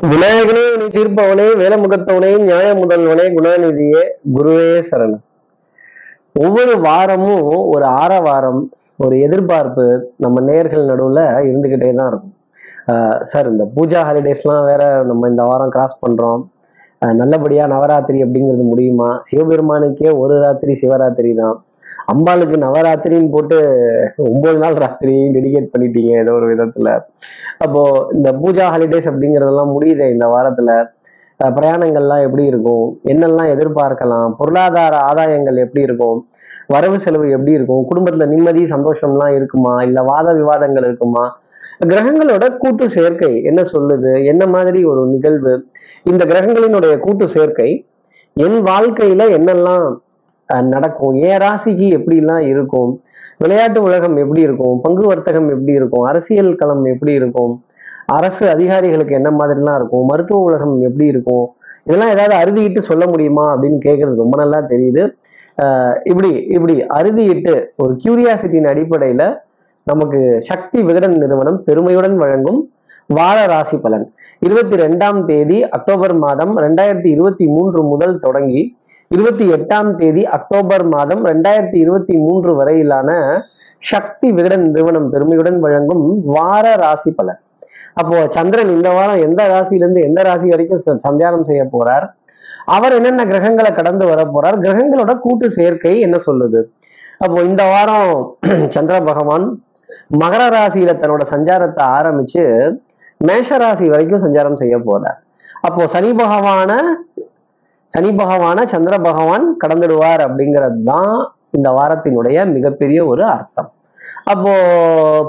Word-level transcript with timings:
விநாயகனே 0.00 0.62
நீ 0.76 0.86
தீர்ப்பவனே 0.88 1.46
வேலமுகத்தவனே 1.60 2.30
நியாய 2.38 2.68
முதல்வனே 2.74 3.24
குணாநிதியே 3.34 4.02
குருவே 4.32 4.68
சரணம் 4.90 5.24
ஒவ்வொரு 6.34 6.80
வாரமும் 6.80 7.42
ஒரு 7.66 7.84
ஆரவாரம் 8.00 8.60
ஒரு 8.96 9.20
எதிர்பார்ப்பு 9.20 9.84
நம்ம 10.16 10.40
நேர்கள் 10.40 10.84
நடுவில் 10.84 11.22
இருந்துக்கிட்டே 11.42 11.94
தான் 11.94 12.10
இருக்கும். 12.10 12.34
சார் 13.22 13.46
இந்த 13.46 13.64
பூஜா 13.76 14.00
ஹாலிடேஸ்லாம் 14.08 14.64
வேற 14.64 14.82
நம்ம 15.02 15.28
இந்த 15.28 15.42
வாரம் 15.42 15.68
கிராஸ் 15.68 16.02
பண்ணுறோம் 16.06 16.42
நல்லபடியா 17.02 17.66
நவராத்திரி 17.66 18.22
அப்படிங்கிறது 18.22 18.64
முடியுமா? 18.64 19.22
சிவபெருமானுக்கே 19.28 20.18
ஒரு 20.18 20.40
ராத்திரி 20.40 20.78
சிவராத்திரி 20.82 21.34
தான். 21.34 21.62
அம்பாளுக்கு 22.12 22.56
நவராத்திரின்னு 22.64 23.30
போட்டு 23.30 23.56
ஒன்பது 24.16 24.58
நாள் 24.58 24.74
ராத்திரியையும் 24.74 25.34
டெடிகேட் 25.36 25.72
பண்ணிட்டீங்க 25.72 26.10
ஏதோ 26.22 26.32
ஒரு 26.32 26.46
விதத்துல. 26.54 26.98
அப்போ 27.58 28.08
இந்த 28.12 28.32
பூஜா 28.32 28.66
ஹாலிடேஸ் 28.74 29.10
அப்படிங்கிறதெல்லாம் 29.10 29.72
முடியுதே 29.76 30.10
இந்த 30.10 30.26
வாரத்துல? 30.26 30.90
பிரயாணங்கள்லாம் 31.40 32.22
எப்படி 32.22 32.44
இருக்கும்? 32.44 33.00
என்னெல்லாம் 33.04 33.52
எதிர்பார்க்கலாம்? 33.54 34.30
பொருளாதார 34.38 34.96
ஆதாயங்கள் 35.10 35.56
எப்படி 35.56 35.82
இருக்கும்? 35.82 36.28
வரவு 36.66 37.00
செலவு 37.00 37.30
எப்படி 37.30 37.52
இருக்கும்? 37.52 37.86
குடும்பத்துல 37.90 38.26
நிம்மதி 38.26 38.64
சந்தோஷம்லாம் 38.64 39.34
இருக்குமா? 39.34 39.82
இல்ல 39.82 40.02
வாத 40.02 40.32
விவாதங்கள் 40.32 40.84
இருக்குமா? 40.84 41.38
கிரகங்களோட 41.88 42.44
கூட்டு 42.62 42.90
சேர்க்கை 42.90 43.30
என்ன 43.42 43.60
சொல்லுது? 43.72 44.24
என்ன 44.24 44.46
மாதிரி 44.46 44.80
ஒரு 44.84 45.02
நிகழ்வு? 45.06 45.52
இந்த 46.02 46.22
கிரகங்களினுடைய 46.24 46.94
கூட்டு 47.00 47.28
சேர்க்கை 47.28 47.70
என் 48.36 48.58
வாழ்க்கையில 48.66 49.22
என்னெல்லாம் 49.36 49.86
நடக்கும்? 50.74 51.14
என் 51.14 51.40
ராசிக்கு 51.44 51.86
எப்படிலாம் 51.98 52.44
இருக்கும்? 52.52 52.90
விளையாட்டு 53.38 53.80
உலகம் 53.82 54.16
எப்படி 54.16 54.40
இருக்கும்? 54.40 54.80
பங்கு 54.80 55.04
வர்த்தகம் 55.06 55.48
எப்படி 55.48 55.72
இருக்கும்? 55.72 56.04
அரசியல் 56.04 56.54
களம் 56.54 56.84
எப்படி 56.84 57.12
இருக்கும்? 57.12 57.52
அரசு 58.06 58.44
அதிகாரிகளுக்கு 58.48 59.14
என்ன 59.14 59.30
மாதிரிலாம் 59.30 59.78
இருக்கும்? 59.80 60.06
மருத்துவ 60.06 60.40
உலகம் 60.42 60.74
எப்படி 60.80 61.06
இருக்கும்? 61.06 61.46
இதெல்லாம் 61.84 62.10
ஏதாவது 62.10 62.34
அறுதியிட்டு 62.42 62.78
சொல்ல 62.78 63.06
முடியுமா 63.06 63.44
அப்படின்னு 63.54 63.80
கேட்கறது 63.84 64.22
ரொம்ப 64.24 64.36
நல்லா 64.44 64.58
தெரியுது. 64.68 65.02
இப்படி 66.04 66.30
இப்படி 66.56 66.74
அறுதியிட்டு 66.98 67.54
ஒரு 67.76 67.92
கியூரியாசிட்டியின் 68.04 68.70
அடிப்படையில 68.72 69.24
நமக்கு 69.90 70.20
சக்தி 70.48 70.78
விகடன் 70.82 71.16
நிறுவனம் 71.18 71.58
பெருமையுடன் 71.62 72.16
வழங்கும் 72.16 72.60
வார 73.18 73.38
ராசி 73.46 73.76
பலன். 73.76 74.06
இருபத்தி 74.38 74.76
ரெண்டாம் 74.76 75.18
தேதி 75.24 75.58
அக்டோபர் 75.76 76.14
மாதம் 76.24 76.52
ரெண்டாயிரத்தி 76.58 77.08
இருபத்தி 77.14 77.46
மூன்று 77.46 77.80
முதல் 77.82 78.14
தொடங்கி 78.18 78.62
இருபத்தி 79.10 79.44
எட்டாம் 79.56 79.90
தேதி 79.96 80.22
அக்டோபர் 80.36 80.84
மாதம் 80.86 81.22
ரெண்டாயிரத்தி 81.26 81.78
இருபத்தி 81.84 82.16
மூன்று 82.16 82.50
வரையிலான 82.58 83.10
சக்தி 83.82 84.28
விகடன் 84.32 84.64
நிறுவனம் 84.66 85.08
பெருமையுடன் 85.12 85.58
வழங்கும் 85.64 86.04
வார 86.36 86.66
ராசி 86.74 87.10
பலன். 87.10 87.40
அப்போ 87.94 88.16
சந்திரன் 88.36 88.72
இந்த 88.76 88.88
வாரம் 88.92 89.22
எந்த 89.26 89.42
ராசியிலிருந்து 89.52 90.02
எந்த 90.08 90.22
ராசி 90.22 90.48
வரைக்கும் 90.48 90.82
சந்தியானம் 90.84 91.06
சஞ்சாரம் 91.06 91.46
செய்ய 91.48 91.62
போறார்? 91.72 92.06
அவர் 92.66 92.94
என்னென்ன 92.96 93.22
கிரகங்களை 93.24 93.70
கடந்து 93.74 94.04
வர 94.06 94.20
போறார்? 94.34 94.56
கிரகங்களோட 94.64 95.12
கூட்டு 95.20 95.46
சேர்க்கை 95.50 95.94
என்ன 96.00 96.16
சொல்லுது? 96.26 96.60
அப்போ 97.18 97.38
இந்த 97.42 97.62
வாரம் 97.72 98.12
சந்திர 98.76 98.96
பகவான் 99.00 99.46
மகர 100.22 100.42
ராசியில 100.56 100.92
தன்னோட 101.02 101.24
சஞ்சாரத்தை 101.32 101.84
ஆரம்பிச்சு 101.98 102.44
மேஷ 103.28 103.58
ராசி 103.62 103.86
வரைக்கும் 103.92 104.24
சஞ்சாரம் 104.26 104.60
செய்ய 104.62 104.76
போறார். 104.88 105.18
அப்போ 105.66 105.82
சனி 105.94 106.10
பகவான 106.22 106.70
சனி 107.92 108.10
பகவான 108.20 108.64
சந்திர 108.72 108.94
பகவான் 109.08 109.44
கடந்துடுவார் 109.62 110.22
அப்படிங்கிறது 110.26 110.78
தான் 110.90 111.14
இந்த 111.56 111.68
வாரத்தினுடைய 111.78 112.38
மிகப்பெரிய 112.56 113.00
ஒரு 113.12 113.22
அர்த்தம். 113.34 113.70
அப்போ 114.32 114.52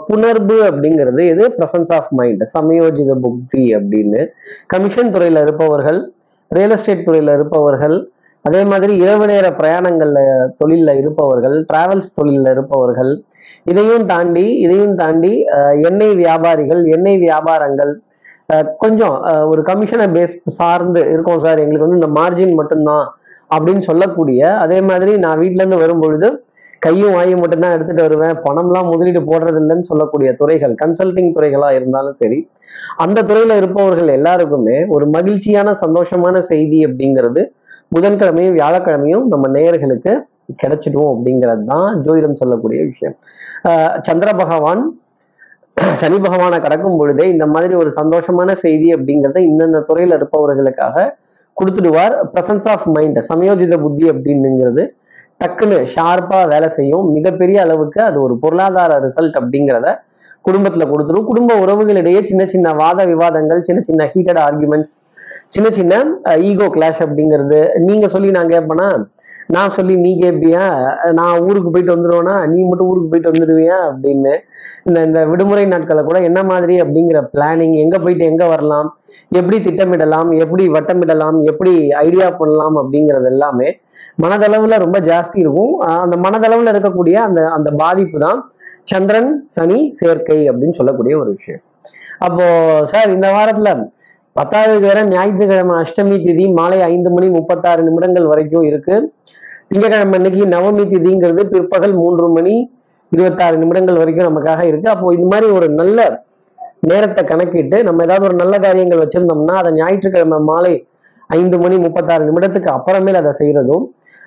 புணர்வு 0.08 0.58
அப்படிங்கிறது 0.70 1.22
இது 1.34 1.44
பிரசன்ஸ் 1.58 1.92
ஆஃப் 1.98 2.12
மைண்ட் 2.20 2.44
சமயோஜித 2.56 3.12
புக்தி 3.26 3.64
அப்படின்னு. 3.78 4.22
கமிஷன் 4.74 5.14
துறையில 5.16 5.42
இருப்பவர்கள் 5.46 6.00
ரியல் 6.52 6.76
எஸ்டேட் 6.76 7.06
துறையில 7.08 7.34
இருப்பவர்கள் 7.38 7.98
அதே 8.46 8.62
மாதிரி 8.72 8.94
இரவு 9.04 9.26
நேர 9.32 9.48
பிரயாணங்கள்ல 9.60 10.20
தொழில்ல 10.60 10.92
இருப்பவர்கள் 11.02 11.58
டிராவல்ஸ் 11.70 12.16
தொழில்ல 12.20 12.54
இருப்பவர்கள் 12.56 13.12
இதையும் 13.72 14.06
தாண்டி 14.12 14.46
இதையும் 14.66 14.96
தாண்டி 15.02 15.34
எண்ணெய் 15.90 16.16
வியாபாரிகள் 16.22 16.82
எண்ணெய் 16.96 17.20
வியாபாரங்கள் 17.26 17.92
கொஞ்சம் 18.84 19.16
ஒரு 19.52 19.62
கமிஷனை 19.68 20.08
பேஸ் 20.16 20.36
சார்ந்து 20.60 21.02
இருக்கோம் 21.14 21.44
சார். 21.44 21.60
எங்களுக்கு 21.64 21.86
வந்து 21.86 22.00
இந்த 22.00 22.10
மார்ஜின் 22.20 22.58
மட்டும்தான் 22.60 23.06
அப்படின்னு 23.56 23.84
சொல்லக்கூடிய 23.90 24.42
அதே 24.64 24.80
மாதிரி 24.90 25.12
நான் 25.26 25.40
வீட்டிலேருந்து 25.42 25.78
இருந்து 25.78 25.84
வரும் 25.84 26.04
பொழுது 26.04 26.28
கையும் 26.82 27.16
வாயும் 27.16 27.42
மட்டும்தான் 27.44 27.76
எடுத்துட்டு 27.76 28.06
வருவேன். 28.06 28.36
பணம்லாம் 28.46 28.90
முதலீடு 28.92 29.22
போடுறது 29.30 29.60
இல்லைன்னு 29.62 29.90
சொல்லக்கூடிய 29.92 30.30
துறைகள் 30.40 30.74
கன்சல்டிங் 30.82 31.36
துறைகளா 31.38 31.70
இருந்தாலும் 31.80 32.18
சரி 32.22 32.40
அந்த 33.04 33.20
துறையில 33.30 33.58
இருப்பவர்கள் 33.62 34.10
எல்லாருக்குமே 34.18 34.78
ஒரு 34.96 35.06
மகிழ்ச்சியான 35.16 35.74
சந்தோஷமான 35.84 36.40
செய்தி 36.52 36.80
அப்படிங்கிறது 36.88 37.42
புதன்கிழமையும் 37.96 38.58
வியாழக்கிழமையும் 38.60 39.26
நம்ம 39.34 39.46
நேயர்களுக்கு 39.58 40.14
கிடைச்சிடும் 40.62 41.12
அப்படிங்கிறது 41.14 41.64
தான் 41.74 41.90
ஜோதிடம் 42.06 42.40
சொல்லக்கூடிய 42.42 42.80
விஷயம். 42.92 43.16
சந்திர 44.08 44.30
பகவான் 44.42 44.82
சனி 46.02 46.18
பகவானை 46.26 46.58
கடக்கும் 46.64 46.98
பொழுதே 47.00 47.26
இந்த 47.34 47.46
மாதிரி 47.54 47.74
ஒரு 47.82 47.90
சந்தோஷமான 48.00 48.54
செய்தி 48.64 48.88
அப்படிங்கிறத 48.96 49.42
இந்தந்த 49.50 49.82
துறையில் 49.90 50.16
இருப்பவர்களுக்காக 50.18 51.06
கொடுத்துடுவார். 51.58 52.16
பிரசன்ஸ் 52.34 52.68
ஆஃப் 52.74 52.88
மைண்ட் 52.96 53.20
சமயோஜித 53.30 53.76
புத்தி 53.84 54.06
அப்படின்னுங்கிறது 54.14 54.84
டக்குன்னு 55.42 55.78
ஷார்ப்பாக 55.94 56.50
வேலை 56.54 56.70
செய்யும். 56.78 57.06
மிகப்பெரிய 57.18 57.58
அளவுக்கு 57.66 58.00
அது 58.08 58.18
ஒரு 58.26 58.36
பொருளாதார 58.44 58.98
ரிசல்ட் 59.06 59.38
அப்படிங்கிறத 59.42 59.88
குடும்பத்தில் 60.48 60.92
கொடுத்துரும். 60.92 61.28
குடும்ப 61.30 61.56
உறவுகளிடையே 61.64 62.22
சின்ன 62.30 62.44
சின்ன 62.54 62.68
வாத 62.82 63.00
விவாதங்கள் 63.14 63.66
சின்ன 63.68 63.80
சின்ன 63.90 64.10
ஹீட்டட் 64.14 64.42
ஆர்குமெண்ட்ஸ் 64.48 64.94
சின்ன 65.56 65.68
சின்ன 65.78 65.94
ஈகோ 66.50 66.68
கிளாஷ் 66.76 67.02
அப்படிங்கிறது. 67.06 67.60
நீங்கள் 67.88 68.14
சொல்லி 68.16 68.30
நான் 68.38 68.54
கேட்பேனா 68.54 68.88
நான் 69.56 69.74
சொல்லி 69.76 69.94
நீ 70.06 70.12
கேட்பியா 70.24 70.64
நான் 71.20 71.42
ஊருக்கு 71.48 71.70
போயிட்டு 71.74 71.96
வந்துடுவேனா 71.96 72.36
நீ 72.52 72.60
மட்டும் 72.68 72.90
ஊருக்கு 72.90 73.12
போயிட்டு 73.12 73.32
வந்துடுவியா 73.32 73.78
அப்படின்னு. 73.90 74.34
இந்த 74.88 75.00
இந்த 75.08 75.20
விடுமுறை 75.32 75.66
நாட்களை 75.74 76.02
கூட 76.04 76.20
என்ன 76.30 76.40
மாதிரி 76.52 76.76
அப்படிங்கிற 76.84 77.20
பிளானிங் 77.34 77.76
எங்க 77.84 77.98
போயிட்டு 78.00 78.26
எங்க 78.32 78.46
வரலாம்? 78.54 78.90
எப்படி 79.40 79.58
திட்டமிடலாம்? 79.68 80.30
எப்படி 80.44 80.64
வட்டமிடலாம்? 80.76 81.38
எப்படி 81.52 81.74
ஐடியா 82.06 82.28
பண்ணலாம்? 82.40 82.78
அப்படிங்கிறது 82.82 83.30
எல்லாமே 83.34 83.70
மனதளவுல 84.24 84.78
ரொம்ப 84.86 84.98
ஜாஸ்தி 85.10 85.38
இருக்கும். 85.44 85.74
அந்த 86.04 86.16
மனதளவுல 86.26 86.72
இருக்கக்கூடிய 86.74 87.16
அந்த 87.28 87.42
அந்த 87.58 87.70
பாதிப்பு 87.84 88.20
தான் 88.20 88.40
சந்திரன் 88.92 89.32
சனி 89.56 89.80
சேர்க்கை 90.00 90.40
அப்படின்னு 90.50 90.78
சொல்லக்கூடிய 90.80 91.14
ஒரு 91.22 91.32
விஷயம். 91.38 91.64
அப்போ 92.28 92.46
சார் 92.92 93.10
இந்த 93.18 93.28
வாரத்துல 93.38 93.70
பத்தாவது 94.36 94.76
வேற 94.88 95.00
ஞாயிற்றுக்கிழமை 95.14 95.76
அஷ்டமி 95.84 96.18
திதி 96.26 96.46
மாலை 96.60 96.78
ஐந்து 96.92 97.10
மணி 97.16 97.28
முப்பத்தாறு 97.38 97.82
நிமிடங்கள் 97.88 98.32
வரைக்கும் 98.32 98.68
இருக்கு. 98.70 98.96
திங்கட்கிழமை 99.72 100.16
அன்னைக்கு 100.18 100.46
நவமி 100.48 100.84
திதிங்கிறது 100.86 101.44
பிற்பகல் 101.52 101.94
மூன்று 101.94 102.26
மணி 102.28 102.56
இருபத்தாறு 103.12 103.56
நிமிடங்கள் 103.58 104.00
வரைக்கும் 104.02 104.28
நமக்காக 104.30 104.62
இருக்கு. 104.68 104.90
அப்போ 104.90 105.14
இது 105.14 105.26
மாதிரி 105.26 105.48
ஒரு 105.52 105.68
நல்ல 105.72 106.00
நேரத்தை 106.82 107.22
கணக்கிட்டு 107.24 107.78
நம்ம 107.84 108.04
ஏதாவது 108.04 108.26
ஒரு 108.26 108.36
நல்ல 108.36 108.56
காரியங்கள் 108.58 109.02
வச்சிருந்தோம்னா 109.04 109.56
அதை 109.62 109.72
ஞாயிற்றுக்கிழமை 109.74 110.40
மாலை 110.42 110.74
ஐந்து 111.30 111.58
மணி 111.60 111.76
முப்பத்தாறு 111.78 112.24
நிமிடத்துக்கு 112.26 112.70
அப்புறமேல் 112.72 113.20
அதை 113.22 113.32
செய்யறதும் 113.40 113.86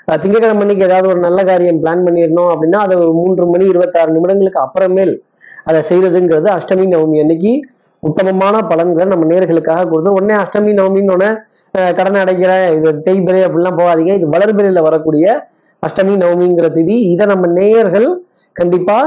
அஹ் 0.08 0.20
திங்கட்கிழமை 0.22 0.62
அன்னைக்கு 0.62 0.84
ஏதாவது 0.84 1.08
ஒரு 1.08 1.20
நல்ல 1.20 1.40
காரியம் 1.44 1.80
பிளான் 1.82 2.04
பண்ணியிருந்தோம் 2.06 2.50
அப்படின்னா 2.52 2.78
அதை 2.78 2.96
ஒரு 2.96 3.12
மூன்று 3.12 3.46
மணி 3.46 3.64
இருபத்தாறு 3.66 4.12
நிமிடங்களுக்கு 4.12 4.60
அப்புறமேல் 4.64 5.14
அதை 5.64 5.80
செய்யறதுங்கிறது 5.88 6.48
அஷ்டமி 6.56 6.86
நவமி 6.86 7.18
அன்னைக்கு 7.20 7.52
உத்தமமான 8.02 8.56
பலன்களை 8.62 9.06
நம்ம 9.06 9.26
நேர்களுக்காக 9.26 9.84
கொடுத்து 9.88 10.16
உடனே 10.16 10.34
அஷ்டமி 10.34 10.72
நவமின்னு 10.72 11.30
கடன் 11.98 12.20
அடைக்கிறேன் 12.22 12.66
இது 12.76 12.88
தேய்பிரை 13.06 13.40
அப்படிலாம் 13.46 13.78
போகாதீங்க. 13.80 14.12
இது 14.18 14.26
வளர்பிரையில் 14.34 14.86
வரக்கூடிய 14.88 15.26
அஷ்டமி 15.82 16.14
நவமிங்கிற 16.22 16.66
திதி. 16.76 16.96
இதை 17.12 17.24
நம்ம 17.32 17.46
நேயர்கள் 17.58 18.08
கண்டிப்பா 18.60 18.98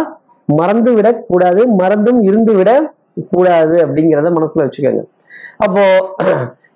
மறந்து 0.60 0.92
விடக்கூடாது 0.98 1.62
மறந்தும் 1.82 2.20
இருந்து 2.30 2.54
விட 2.60 2.72
கூடாது 3.34 3.76
அப்படிங்கிறத 3.86 4.32
மனசுல 4.38 4.66
வச்சுக்கோங்க. 4.66 5.04
அப்போ 5.66 5.84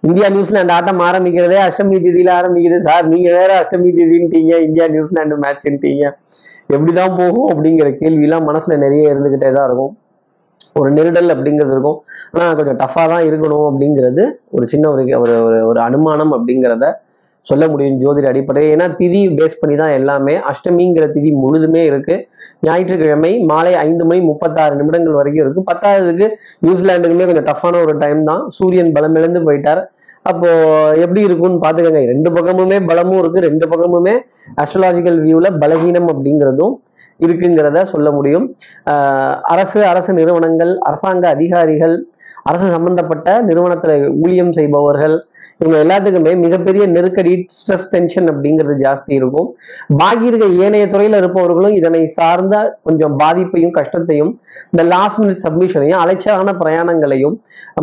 இந்தியா 0.08 0.28
நியூசிலாந்து 0.36 0.76
ஆட்டம் 0.76 1.02
ஆரம்பிக்கிறதே 1.08 1.58
அஷ்டமி 1.66 1.98
திதியில 2.06 2.30
ஆரம்பிக்குது. 2.38 2.78
சார் 2.88 3.06
நீங்க 3.14 3.30
வேற 3.40 3.52
அஷ்டமி 3.62 3.90
திதின்ட்டீங்க 3.98 4.54
இந்தியா 4.68 4.86
நியூசிலாந்து 4.96 5.36
மேட்ச்ன்ட்டீங்க 5.44 6.06
எப்படிதான் 6.76 7.18
போகும் 7.20 7.50
அப்படிங்கிற 7.52 7.90
கேள்வியெல்லாம் 8.02 8.48
மனசுல 8.50 8.78
நிறைய 8.86 9.14
இருந்துகிட்டே 9.14 9.50
தான் 9.58 9.68
இருக்கும். 9.70 9.94
ஒரு 10.74 10.94
நெருடல் 10.94 11.30
அப்படிங்கிறது 11.30 11.72
இருக்கும். 11.72 12.02
ஆனால் 12.32 12.56
கொஞ்சம் 12.56 12.76
டஃப்பாக 12.76 13.08
தான் 13.08 13.24
இருக்கணும் 13.24 13.72
அப்படிங்கிறது 13.72 14.32
ஒரு 14.52 14.68
சின்ன 14.68 14.92
ஒரு 14.92 15.20
ஒரு 15.20 15.32
ஒரு- 15.32 15.66
ஒரு 15.66 15.80
அனுமானம் 15.80 16.34
அப்படிங்கிறத 16.34 16.94
சொல்ல 17.42 17.68
முடியும் 17.68 18.02
ஜோதிட 18.02 18.26
அடிப்படையில் 18.26 18.78
ஏன்னா 18.78 18.82
திதி 18.82 19.36
பேஸ் 19.36 19.52
பண்ணி 19.60 19.76
தான் 19.76 19.90
எல்லாமே. 19.90 20.38
அஷ்டமிங்கிற 20.38 21.10
திதி 21.14 21.34
முழுதுமே 21.44 21.84
இருக்கு. 21.84 22.28
ஞாயிற்றுக்கிழமை 22.62 23.40
மாலை 23.40 23.76
ஐந்து 23.76 24.06
மணி 24.06 24.22
முப்பத்தாறு 24.22 24.76
நிமிடங்கள் 24.76 25.14
வரைக்கும் 25.14 25.50
இருக்கு. 25.50 25.74
பத்தாவதுக்கு 25.74 26.30
நியூசிலாண்டுக்குமே 26.66 27.26
கொஞ்சம் 27.26 27.44
டஃப்பான 27.44 27.88
ஒரு 27.88 27.98
டைம் 27.98 28.24
தான். 28.24 28.46
சூரியன் 28.50 28.92
பலம் 28.92 29.16
இழந்து 29.16 29.52
போயிட்டார். 29.52 29.86
அப்போ 30.24 30.48
எப்படி 30.96 31.22
இருக்கும்னு 31.22 31.70
பாத்துக்கோங்க 31.70 32.06
ரெண்டு 32.06 32.32
பக்கமுமே 32.32 32.88
பலமும் 32.88 33.20
இருக்கு. 33.20 33.40
ரெண்டு 33.40 33.68
பக்கமுமே 33.68 34.20
அஸ்ட்ராலாஜிக்கல் 34.62 35.20
வியூல 35.22 35.58
பலகீனம் 35.60 36.08
அப்படிங்கிறதும் 36.08 36.74
இருக்குங்கிறத 37.26 37.84
சொல்ல 37.94 38.08
முடியும். 38.18 38.46
அரசு 39.54 39.80
அரசு 39.92 40.14
நிறுவனங்கள் 40.20 40.74
அரசாங்க 40.90 41.26
அதிகாரிகள் 41.36 41.98
அரசு 42.50 42.68
சம்பந்தப்பட்ட 42.76 43.28
நிறுவனத்தில் 43.50 44.08
ஊழியம் 44.24 44.56
செய்பவர்கள் 44.60 45.18
இவங்க 45.62 45.78
எல்லாத்துக்குமே 45.84 46.32
மிகப்பெரிய 46.44 46.84
நெருக்கடி 46.94 47.34
ஸ்ட்ரெஸ் 47.56 47.90
டென்ஷன் 47.92 48.30
அப்படிங்கிறது 48.32 48.76
ஜாஸ்தி 48.86 49.12
இருக்கும். 49.18 49.50
பாக்கி 50.00 50.26
இருக்க 50.30 50.46
ஏனைய 50.66 50.86
துறையில் 50.94 51.18
இருப்பவர்களும் 51.20 51.76
இதனை 51.80 52.02
சார்ந்த 52.16 52.56
கொஞ்சம் 52.88 53.16
பாதிப்பையும் 53.22 53.76
கஷ்டத்தையும் 53.78 54.32
இந்த 54.72 54.84
லாஸ்ட் 54.94 55.20
மினிட் 55.22 55.44
சப்மிஷனையும் 55.46 56.02
அலைச்சலான 56.04 56.56
பிரயாணங்களையும் 56.62 57.36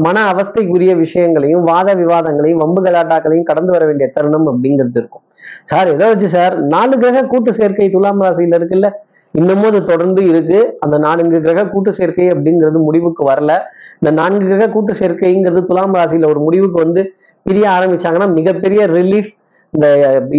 மன 0.06 0.25
அவஸ்தைக்குரிய 0.32 0.94
விஷயங்களையும் 1.05 1.62
வாத 1.70 1.94
விவாதங்களையும் 2.02 2.62
வம்பு 2.64 2.82
கலாட்டாக்களையும் 2.87 3.49
கடந்து 3.50 3.75
வர 3.76 3.84
வேண்டிய 3.91 4.08
தருணம் 4.17 4.49
அப்படிங்கிறது 4.52 4.99
இருக்கும். 5.02 5.25
சார் 5.70 5.88
எதை 5.94 6.08
வச்சு 6.11 6.29
சார்? 6.34 6.55
நாலு 6.75 6.94
கிரக 7.02 7.23
கூட்டு 7.32 7.50
சேர்க்கை 7.61 7.88
துலாம் 7.94 8.23
ராசியில் 8.26 8.58
இருக்குல்ல? 8.58 8.91
இன்னமும் 9.35 9.69
அது 9.71 9.81
தொடர்ந்து 9.85 10.23
இருக்கு. 10.27 10.79
அந்த 10.81 10.99
நான்கு 10.99 11.41
கிரக 11.41 11.65
கூட்டு 11.69 11.93
சேர்க்கை 11.93 12.29
அப்படிங்கிறது 12.35 12.79
முடிவுக்கு 12.89 13.25
வரல. 13.31 13.53
இந்த 14.01 14.11
நான்கு 14.21 14.45
கிரக 14.47 14.69
கூட்டு 14.71 14.93
சேர்க்கைங்கிறது 15.01 15.63
துலாம் 15.71 15.95
ராசியில 15.95 16.31
ஒரு 16.35 16.41
முடிவுக்கு 16.41 16.79
வந்து 16.85 17.03
பிரிய 17.47 17.67
ஆரம்பிச்சாங்கன்னா 17.69 18.35
மிகப்பெரிய 18.39 18.87
ரிலீஃப் 18.87 19.31
இந்த 19.75 19.87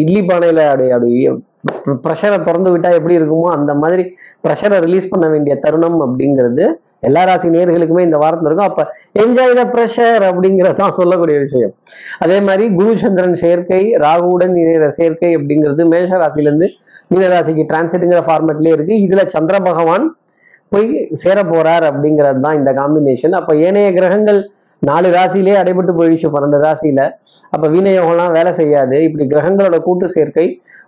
இட்லி 0.02 0.22
பானையில 0.30 0.62
அப்படி 0.72 0.88
அப்படி 0.96 1.14
ப்ரெஷரை 2.06 2.38
திறந்து 2.44 2.70
விட்டா 2.74 2.90
எப்படி 2.98 3.18
இருக்குமோ 3.20 3.48
அந்த 3.56 3.74
மாதிரி 3.74 4.04
ப்ரெஷரை 4.46 4.78
ரிலீஸ் 4.86 5.10
பண்ண 5.10 5.28
வேண்டிய 5.28 5.56
தருணம் 5.56 6.00
அப்படிங்கிறது 6.06 6.66
எல்லா 7.08 7.24
ராசி 7.24 7.48
நேர்களுக்குமே 7.48 8.02
இந்த 8.06 8.18
வாரத்தில் 8.18 8.48
இருக்கும். 8.50 8.70
அப்ப 8.70 8.82
என்ஜாய் 9.24 9.54
த 9.60 9.64
ப்ரெஷர் 9.74 10.24
அப்படிங்கிறது 10.30 10.76
தான் 10.76 10.96
சொல்லக்கூடிய 10.98 11.40
விஷயம். 11.40 11.74
அதே 12.20 12.42
மாதிரி 12.42 12.74
குரு 12.74 12.98
சந்திரன் 12.98 13.36
சேர்க்கை 13.36 13.82
ராகுவுடன் 14.06 14.56
இணைகிற 14.64 14.88
சேர்க்கை 14.88 15.36
அப்படிங்கிறது 15.38 15.86
மேஷ 15.94 16.10
ராசிலேருந்து 16.24 16.70
மீனராசிக்கு 17.12 17.64
டிரான்சிட்டுங்கிற 17.72 18.22
ஃபார்மேட்லேயே 18.28 18.76
இருக்கு. 18.78 18.96
இதுல 19.06 19.24
சந்திர 19.36 19.58
பகவான் 19.70 20.06
போய் 20.72 20.88
சேர 21.24 21.38
போறார் 21.52 21.86
அப்படிங்கிறது 21.90 22.42
தான் 22.46 22.58
இந்த 22.60 22.72
காம்பினேஷன் 22.80 23.36
அப்ப 23.40 23.52
ஏனைய 23.68 23.90
கிரகங்கள் 23.98 24.40
நாலு 24.90 25.08
ராசியிலே 25.16 25.56
அடைபட்டு 25.62 25.94
போயிடுச்சு 26.00 26.28
பன்னெண்டு 26.34 26.60
ராசியில. 26.66 27.02
அப்ப 27.56 27.66
வீணயோகம்லாம் 27.76 28.36
வேலை 28.38 28.52
செய்யாது. 28.60 28.98
இப்படி 29.08 29.26
கிரகங்களோட 29.32 29.78
கூட்டு 29.88 30.08
சேர்க்கை 30.16 30.48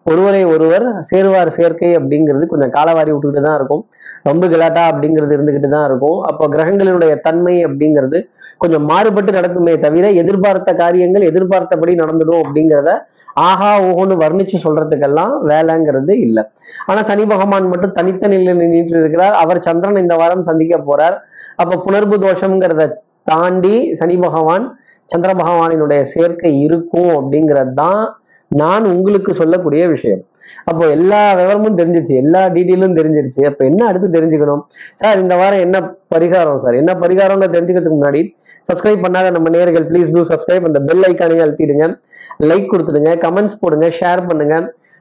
ஒருவரை 0.10 0.44
ஒருவர் 0.52 0.86
சேருவார் 1.10 1.50
சேர்க்கை 1.58 1.90
அப்படிங்கிறது 1.98 2.46
கொஞ்சம் 2.52 2.72
காலவாரி 2.76 3.12
விட்டுக்கிட்டு 3.14 3.48
தான் 3.48 3.58
இருக்கும். 3.60 3.84
ரொம்ப 4.30 4.44
கிலாட்டா 4.54 4.84
அப்படிங்கிறது 4.92 5.36
இருந்துகிட்டு 5.38 5.70
தான் 5.76 5.86
இருக்கும். 5.90 6.20
அப்போ 6.30 6.46
கிரகங்களினுடைய 6.56 7.14
தன்மை 7.28 7.56
அப்படிங்கிறது 7.68 8.20
கொஞ்சம் 8.64 8.86
மாறுபட்டு 8.92 9.32
நடக்குமே 9.38 9.74
தவிர 9.86 10.08
எதிர்பார்த்த 10.22 10.72
காரியங்கள் 10.82 11.28
எதிர்பார்த்தபடி 11.30 11.94
நடந்துடும் 12.02 12.42
அப்படிங்கிறத 12.44 12.92
ஆஹா 13.34 13.82
ஓஹோன்னு 13.82 14.16
வர்ணிச்சு 14.24 14.58
சொல்றதுக்கெல்லாம் 14.64 15.34
வேலைங்கிறது 15.52 16.10
இல்லை. 16.10 16.44
ஆனா 16.86 17.04
சனி 17.04 17.26
பகவான் 17.26 17.68
மட்டும் 17.68 17.92
தனித்த 17.92 18.28
நிலையில் 18.28 18.62
நின்றுட்டு 18.62 19.02
இருக்கிறார். 19.04 19.34
அவர் 19.34 19.60
சந்திரன் 19.60 19.96
இந்த 19.96 20.16
வாரம் 20.16 20.44
சந்திக்க 20.44 20.78
போறார். 20.78 21.18
அப்ப 21.56 21.80
புணர்வு 21.86 22.18
தோஷம்ங்கிறத 22.26 22.90
தாண்டி 23.24 23.94
சனி 23.94 24.18
பகவான் 24.18 24.66
சந்திர 25.12 25.32
பகவானினுடைய 25.34 26.02
சேர்க்கை 26.02 26.60
இருக்கும் 26.60 27.10
அப்படிங்கிறது 27.20 27.74
தான் 27.74 28.18
நான் 28.48 28.86
உங்களுக்கு 28.86 29.34
சொல்லக்கூடிய 29.34 29.88
விஷயம். 29.88 30.22
அப்போ 30.64 30.88
எல்லா 30.88 31.34
விவரமும் 31.34 31.78
தெரிஞ்சிருச்சு 31.78 32.16
எல்லா 32.24 32.46
டீட்டெயிலும் 32.46 32.98
தெரிஞ்சிருச்சு. 33.00 33.42
அப்ப 33.46 33.66
என்ன 33.66 33.86
அடுத்து 33.86 34.22
தெரிஞ்சுக்கணும்? 34.22 34.64
சார் 34.96 35.20
இந்த 35.20 35.36
வாரம் 35.36 35.60
என்ன 35.60 35.78
பரிகாரம்? 36.16 36.58
சார் 36.58 36.74
என்ன 36.74 36.94
பரிகாரம்னு 36.94 37.54
தெரிஞ்சுக்கிறதுக்கு 37.56 38.00
முன்னாடி 38.00 38.22
சப்ஸ்கிரைப் 38.70 39.04
பண்ணாத 39.06 39.28
நம்ம 39.36 39.50
நேர்கள் 39.56 39.88
ப்ளீஸ் 39.90 40.14
டூ 40.16 40.22
சப்ஸ்கிரைப் 40.32 40.68
அந்த 40.70 40.80
பெல் 40.90 41.06
ஐக்கானையும் 41.10 41.46
அழுத்திடுங்க. 41.46 41.88
லைக் 42.50 42.72
கொடுத்துடுங்க 42.72 43.12
கமெண்ட்ஸ் 43.26 43.60
போடுங்க 43.62 43.88
ஷேர் 44.00 44.22
பண்ணுங்க. 44.30 44.56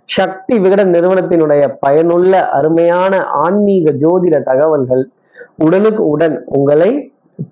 சக்தி 0.08 0.54
விகடன் 0.64 0.92
நிறுவனத்தினுடைய 0.94 1.62
பயனுள்ள 1.84 2.32
அருமையான 2.58 3.12
ஆன்மீக 3.44 3.92
ஜோதிட 4.02 4.36
தகவல்கள் 4.48 5.04
உடனுக்கு 5.64 6.02
உடன் 6.14 6.36
உங்களை 6.58 6.90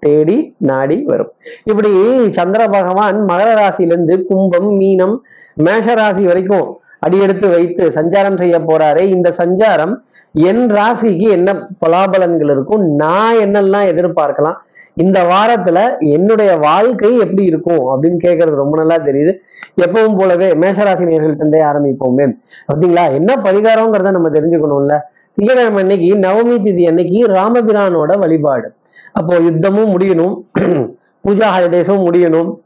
தேடி 0.04 0.38
நாடி 0.70 0.96
வரும். 1.10 1.30
இப்படி 1.70 1.90
சந்திர 2.38 2.62
பகவான் 2.76 3.18
மகர 3.30 3.50
ராசியிலிருந்து 3.60 4.16
கும்பம் 4.30 4.70
மீனம் 4.80 5.14
மேஷ 5.66 5.94
ராசி 6.00 6.24
வரைக்கும் 6.30 6.66
அடியெடுத்து 7.06 7.48
வைத்து 7.54 7.84
சஞ்சாரம் 7.98 8.38
செய்ய 8.42 8.56
போறாரு. 8.70 9.02
இந்த 9.16 9.28
சஞ்சாரம் 9.40 9.94
என் 10.40 10.70
ராசிக்கு 10.70 11.28
என்ன 11.28 11.68
பலாபலன்கள் 11.86 12.50
இருக்கும்? 12.50 12.94
நான் 12.94 13.36
என்னெல்லாம் 13.36 13.86
எதிர்பார்க்கலாம்? 13.86 14.56
இந்த 14.94 15.22
வாரத்துல 15.22 15.98
என்னுடைய 15.98 16.56
வாழ்க்கை 16.56 17.18
எப்படி 17.18 17.44
இருக்கும்? 17.44 17.78
அப்படின்னு 17.78 18.18
கேட்கறது 18.22 18.54
ரொம்ப 18.54 18.84
நல்லா 18.84 19.04
தெரியுது. 19.04 19.38
எப்பவும் 19.76 20.18
போலவே 20.18 20.50
மேஷராசி 20.50 21.04
நேர்கள்ட்டே 21.04 21.60
ஆரம்பிப்போமே. 21.62 22.32
பார்த்தீங்களா? 22.72 23.12
என்ன 23.12 23.34
பரிகாரங்கிறத 23.34 24.10
நம்ம 24.10 24.28
தெரிஞ்சுக்கணும்ல. 24.28 24.98
திங்கட்கிழமை 25.34 25.80
அன்னைக்கு 25.80 26.14
நவமி 26.14 26.62
திதி 26.62 26.86
அன்னைக்கு 26.86 27.26
ராமபிரானோட 27.26 28.18
வழிபாடு. 28.18 28.74
அப்போ 29.12 29.38
யுத்தமும் 29.38 29.92
முடியணும். 29.98 30.40
பூஜா 31.28 31.46
ஹாலிடேஸும் 31.56 32.12
முடியணும். 32.12 32.58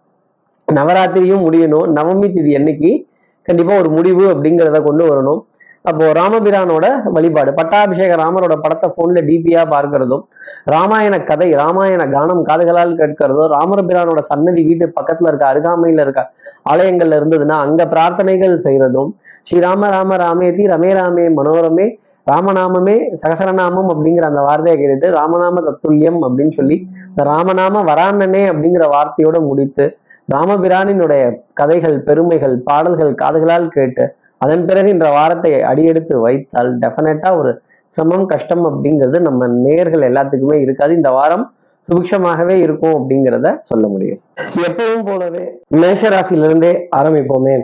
நவராத்திரியும் 0.72 1.52
முடியணும். 1.52 1.86
நவமி 1.88 2.28
திதி 2.28 2.54
அன்னைக்கு 2.54 3.06
கண்டிப்பா 3.42 3.76
ஒரு 3.76 3.90
முடிவு 3.90 4.34
அப்படிங்கிறத 4.34 4.82
கொண்டு 4.82 5.04
வரணும். 5.04 5.40
அப்போ 5.84 6.06
ராமபிரானோட 6.18 6.86
வழிபாடு 7.14 7.50
பட்டாபிஷேக 7.56 8.16
ராமரோட 8.20 8.54
படத்தை 8.58 8.88
போன்ல 8.90 9.22
டிபியா 9.28 9.62
பார்க்கறதும் 9.72 10.22
ராமாயண 10.66 11.14
கதை 11.24 11.48
ராமாயண 11.60 12.02
கானம் 12.12 12.42
காதுகளால் 12.48 12.98
கேட்கிறதும் 13.00 13.50
ராமபிரானோட 13.54 14.20
சன்னதி 14.28 14.62
வீட்டு 14.68 14.86
பக்கத்துல 14.92 15.30
இருக்க 15.30 15.46
அருகாமையில 15.48 16.04
இருக்க 16.06 16.22
ஆலயங்கள்ல 16.70 17.18
இருந்ததுன்னா 17.20 17.56
அங்க 17.64 17.86
பிரார்த்தனைகள் 17.86 18.54
செய்யறதும் 18.66 19.10
ஸ்ரீராம 19.44 19.88
ராம 19.88 20.16
ராமேதி 20.16 20.64
ரமே 20.66 20.92
ராமே 20.94 21.26
மனோரமே 21.38 21.86
ராமநாமமே 22.26 22.96
சகசரநாமம் 23.20 23.88
அப்படிங்கிற 23.92 24.24
அந்த 24.26 24.42
வார்த்தையை 24.42 24.76
கேட்டுட்டு 24.76 25.08
ராமநாம 25.16 25.62
தத்துல்யம் 25.64 26.20
அப்படின்னு 26.22 26.54
சொல்லி 26.56 26.76
இந்த 27.08 27.22
ராமநாம 27.30 27.82
வராண்ணனே 27.88 28.42
அப்படிங்கிற 28.50 28.84
வார்த்தையோட 28.92 29.38
முடித்து 29.48 29.86
ராமபிரானினுடைய 30.28 31.22
கதைகள் 31.54 31.96
பெருமைகள் 32.02 32.54
பாடல்கள் 32.64 33.12
காதுகளால் 33.14 33.72
கேட்டு 33.72 34.04
அதன் 34.44 34.64
பிறகு 34.68 34.88
இந்த 34.96 35.08
வாரத்தை 35.16 35.50
அடியெடுத்து 35.70 36.14
வைத்தால் 36.26 36.70
டெஃபினட்டா 36.84 37.30
ஒரு 37.40 37.50
சிரமம் 37.96 38.28
கஷ்டம் 38.32 38.64
அப்படிங்கிறது 38.68 39.18
நம்ம 39.26 39.48
நேர்கள் 39.64 40.06
எல்லாத்துக்குமே 40.10 40.56
இருக்காது. 40.64 40.92
இந்த 41.00 41.10
வாரம் 41.16 41.44
சுபிக்ஷமாகவே 41.88 42.56
இருக்கும் 42.64 42.94
அப்படிங்கிறத 42.98 43.48
சொல்ல 43.70 43.84
முடியும். 43.92 44.20
எப்பவும் 44.68 45.04
போலவே 45.08 45.44
மேஷராசிலிருந்தே 45.82 46.72
ஆரம்பிப்போமே. 46.98 47.56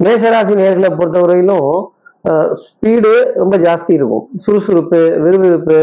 மேஷராசி 0.00 0.54
நேர்களை 0.62 0.90
பொறுத்தவரையிலும் 0.98 1.70
ஸ்பீடு 2.62 3.12
ரொம்ப 3.40 3.54
ஜாஸ்தி 3.66 3.92
இருக்கும். 3.98 4.24
சுறுசுறுப்பு 4.44 5.00
விறுவிறுப்பு. 5.24 5.78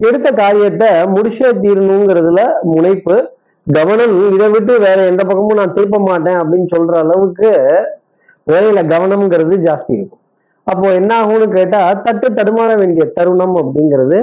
எடுத்த 0.00 0.28
காரியத்தை 0.42 0.90
முடிச்சே 1.14 1.50
தீரணுங்கிறதுல 1.64 2.40
முனைப்பு 2.72 3.16
கவனம். 3.66 4.16
இதை 4.36 4.48
விட்டு 4.54 4.72
வேற 4.86 4.98
எந்த 5.10 5.22
பக்கமும் 5.28 5.60
நான் 5.60 5.76
திருப்ப 5.76 5.98
மாட்டேன் 6.08 6.38
அப்படின்னு 6.40 6.68
சொல்ற 6.74 6.94
அளவுக்கு 7.04 7.52
வேலையில 8.46 8.80
கவனம்ங்கிறது 8.92 9.56
ஜாஸ்தி 9.66 9.92
இருக்கும். 9.98 10.22
அப்போ 10.66 10.86
என்ன 10.92 11.10
ஆகும்னு 11.22 11.46
கேட்டா 11.56 11.80
தட்டு 12.06 12.28
தடுமாற 12.32 12.70
வேண்டிய 12.78 13.04
தருணம் 13.16 13.56
அப்படிங்கிறது 13.62 14.18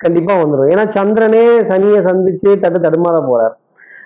கண்டிப்பா 0.00 0.32
வந்துடும் 0.42 0.70
ஏன்னா 0.72 0.84
சந்திரனே 0.96 1.42
சனியை 1.70 2.00
சந்திச்சு 2.08 2.48
தட்டு 2.62 2.78
தடுமாற 2.80 3.18
போறார். 3.28 3.54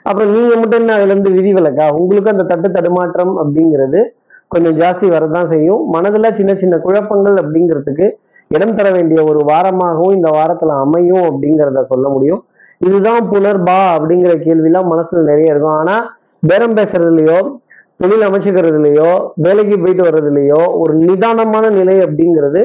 அப்புறம் 0.02 0.32
நீங்க 0.32 0.52
மட்டும் 0.56 0.80
என்ன 0.80 0.92
அதுல 0.94 1.12
இருந்து 1.12 1.30
விதிவிலக்கா 1.30 1.86
உங்களுக்கு 2.00 2.30
அந்த 2.30 2.44
தட்டு 2.44 2.68
தடுமாற்றம் 2.70 3.32
அப்படிங்கிறது 3.42 4.00
கொஞ்சம் 4.48 4.76
ஜாஸ்தி 4.78 5.06
வரதான் 5.10 5.44
செய்யும். 5.44 5.82
மனதுல 5.94 6.30
சின்ன 6.32 6.52
சின்ன 6.54 6.76
குழப்பங்கள் 6.76 7.36
அப்படிங்கிறதுக்கு 7.42 8.06
இடம் 8.48 8.74
தர 8.74 8.90
வேண்டிய 8.90 9.18
ஒரு 9.24 9.40
வாரமாகவும் 9.50 10.14
இந்த 10.14 10.28
வாரத்துல 10.38 10.76
அமையும் 10.84 11.26
அப்படிங்கிறத 11.28 11.82
சொல்ல 11.82 12.08
முடியும். 12.08 12.40
இதுதான் 12.78 13.22
புனர்பா 13.32 13.78
அப்படிங்கிற 13.96 14.32
கேள்விலாம் 14.46 14.88
மனசுல 14.92 15.22
நிறைய 15.22 15.52
இருக்கும். 15.52 15.76
ஆனா 15.80 15.96
பேரம் 16.48 16.76
பேசுறதுலயோ 16.76 17.38
தொழில் 18.00 18.26
அமைச்சுக்கிறதுலையோ 18.28 19.10
வேலைக்கு 19.44 19.76
போயிட்டு 19.82 20.04
வர்றதுலையோ 20.08 20.60
ஒரு 20.82 20.92
நிதானமான 21.06 21.64
நிலை 21.78 21.96
அப்படிங்கிறது 22.06 22.62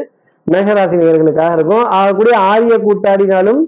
மேகராசி 0.48 0.96
நேர்களுக்காக 1.02 1.56
இருக்கும். 1.58 1.84
ஆகக்கூடிய 1.98 2.36
ஆரிய 2.52 2.76
கூத்தாடினாலும் 2.86 3.62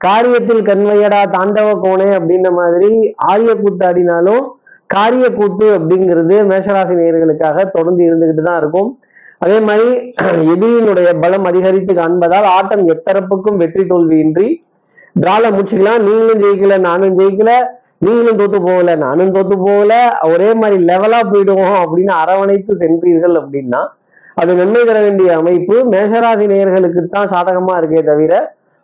காரியத்தில் 0.00 0.66
கண்வையடா 0.68 1.20
தாண்டவ 1.34 1.68
கோணே 1.84 2.08
அப்படின்ற 2.18 2.48
மாதிரி 2.60 2.90
ஆரிய 3.30 3.52
கூத்தாடினாலும் 3.62 4.44
காரிய 4.94 5.26
கூத்து 5.38 5.66
அப்படிங்கிறது 5.76 6.34
மேஷராசி 6.50 6.94
நேர்களுக்காக 7.00 7.64
தொடர்ந்து 7.76 8.02
இருந்துகிட்டு 8.08 8.42
தான் 8.48 8.60
இருக்கும். 8.62 8.90
அதே 9.44 9.56
மாதிரி 9.68 9.88
எதிரியினுடைய 10.52 11.08
பலம் 11.22 11.46
அதிகரித்து 11.50 11.92
காண்பதால் 12.00 12.46
ஆட்டம் 12.56 12.84
எத்தரப்புக்கும் 12.92 13.58
வெற்றி 13.62 13.84
தோல்வியின்றி 13.90 14.46
டிரால 15.22 15.50
முடிச்சுக்கலாம் 15.56 16.04
நீங்களும் 16.06 16.42
ஜெயிக்கல 16.44 16.76
நானும் 16.86 17.16
ஜெயிக்கல 17.18 17.50
நீங்களும் 18.04 18.38
தோத்து 18.40 18.58
போகல 18.66 18.94
நானும் 19.04 19.32
தோத்து 19.36 19.56
போகல 19.66 19.92
ஒரே 20.32 20.48
மாதிரி 20.60 20.76
லெவலா 20.90 21.20
போயிடுவோம் 21.30 21.78
அப்படின்னு 21.82 22.12
அரவணைத்து 22.22 22.72
சென்றீர்கள் 22.82 23.36
அப்படின்னா 23.40 23.80
அது 24.40 24.50
நன்மை 24.60 24.80
தர 24.88 24.98
வேண்டிய 25.04 25.28
அமைப்பு. 25.40 25.76
மேஷராசி 25.92 26.46
நேயர்களுக்கு 26.52 27.02
தான் 27.14 27.30
சாதகமா 27.34 27.74
இருக்கே 27.80 28.02
தவிர 28.10 28.32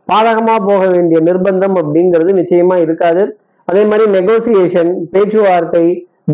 பாதகமா 0.09 0.55
போக 0.69 0.83
வேண்டிய 0.95 1.19
நிர்பந்தம் 1.29 1.77
அப்படிங்கிறது 1.81 2.33
நிச்சயமா 2.41 2.77
இருக்காது. 2.85 3.23
அதே 3.69 3.83
மாதிரி 3.91 4.05
நெகோசியேஷன் 4.17 4.93
பேச்சுவார்த்தை 5.13 5.85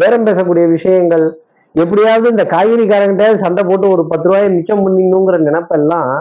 பேரம் 0.01 0.27
பேசக்கூடிய 0.29 0.65
விஷயங்கள் 0.77 1.25
எப்படியாவது 1.75 2.27
இந்த 2.35 2.45
காய்கறிக்காரங்கிட்ட 2.55 3.27
சண்டை 3.43 3.63
போட்டு 3.71 3.87
ஒரு 3.95 4.05
பத்து 4.13 4.29
ரூபாயை 4.29 4.49
மிச்சம் 4.57 4.85
பண்ணிடணுங்கிற 4.85 5.39
நினைப்பெல்லாம் 5.49 6.13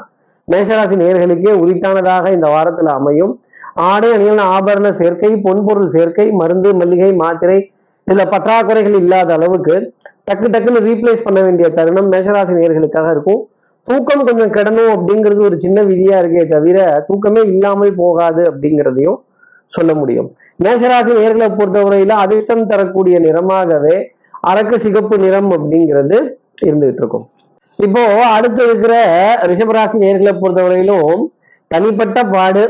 மேஷராசி 0.47 0.95
நேயர்களுக்கே 1.03 1.53
உரித்தானதாக 1.61 2.31
இந்த 2.37 2.47
வாரத்துல 2.55 2.91
அமையும். 2.99 3.33
ஆடை 3.86 4.10
அணிகள் 4.15 4.39
ஆபரண 4.55 4.88
சேர்க்கை 5.00 5.29
பொன்பொருள் 5.46 5.91
சேர்க்கை 5.96 6.25
மருந்து 6.31 6.69
மல்லிகை 6.79 7.10
மாத்திரை 7.22 7.57
இதுல 8.07 8.24
பற்றாக்குறைகள் 8.34 8.98
இல்லாத 9.01 9.29
அளவுக்கு 9.34 9.75
டக்கு 10.27 10.48
டக்குன்னு 10.53 10.81
ரீப்ளேஸ் 10.88 11.25
பண்ண 11.25 11.39
வேண்டிய 11.41 11.67
தருணம் 11.77 12.10
மேஷராசி 12.13 12.53
நேர்களுக்காக 12.60 13.10
இருக்கும். 13.15 13.41
தூக்கம் 13.88 14.24
கொஞ்சம் 14.27 14.53
கிடணும் 14.57 14.91
அப்படிங்கிறது 14.96 15.41
ஒரு 15.50 15.57
சின்ன 15.65 15.81
விதியா 15.81 16.15
இருக்கே 16.22 16.43
தவிர 16.48 16.77
தூக்கமே 17.07 17.41
இல்லாமல் 17.51 17.93
போகாது 17.96 18.41
அப்படிங்கிறதையும் 18.51 19.19
சொல்ல 19.74 19.91
முடியும். 19.93 20.27
மேஷராசி 20.63 21.12
நேர்களை 21.19 21.48
பொறுத்தவரையில 21.60 22.15
அதிர்ஷ்டம் 22.24 22.67
தரக்கூடிய 22.67 23.19
நிறமாகவே 23.19 23.96
அரக்கு 24.51 24.75
சிகப்பு 24.86 25.15
நிறம் 25.17 25.50
அப்படிங்கிறது 25.57 26.17
இருந்துகிட்டு 26.67 27.01
இருக்கும். 27.03 27.25
இப்போ 27.86 28.03
அடுத்து 28.36 28.62
இருக்கிற 28.67 28.93
ரிஷபராசி 29.51 29.98
நேர்களை 30.05 30.34
பொறுத்தவரையிலும் 30.43 31.24
தனிப்பட்ட 31.67 32.19
பாடு 32.24 32.63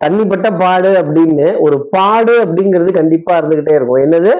தண்ணிப்பட்ட 0.00 0.48
பாடு 0.58 0.90
அப்படின்னு 1.02 1.46
ஒரு 1.60 1.76
பாடு 1.90 2.34
அப்படிங்கிறது 2.44 2.92
கண்டிப்பா 2.92 3.38
இருந்துகிட்டே 3.38 3.74
இருக்கும். 3.74 4.02
என்னது? 4.06 4.32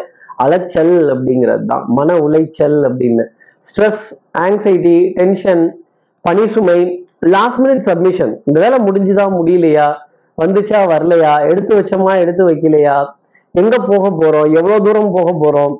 அலைச்சல் 0.44 0.94
அப்படிங்கிறது 1.12 1.64
தான் 1.64 1.84
மன 1.88 2.16
உளைச்சல் 2.26 2.78
அப்படின்னு. 2.88 3.24
ஸ்ட்ரெஸ் 3.66 4.04
ஆங்ஸைட்டி 4.38 4.96
டென்ஷன் 5.18 5.64
பனிசுமை 6.24 6.78
லாஸ்ட் 7.34 7.60
மினிட் 7.60 7.86
சப்மிஷன் 7.88 8.32
இந்த 8.44 8.58
வேலை 8.60 8.78
முடிஞ்சுதா 8.84 9.24
முடியலையா? 9.38 9.88
வந்துச்சா 10.38 10.80
வரலையா? 10.92 11.32
எடுத்து 11.50 11.72
வச்சோமா 11.78 12.12
எடுத்து 12.22 12.42
வைக்கலையா? 12.50 12.96
எங்க 13.54 13.76
போக 13.78 14.04
போறோம்? 14.20 14.48
எவ்வளவு 14.58 14.84
தூரம் 14.86 15.14
போக 15.16 15.30
போறோம்? 15.42 15.74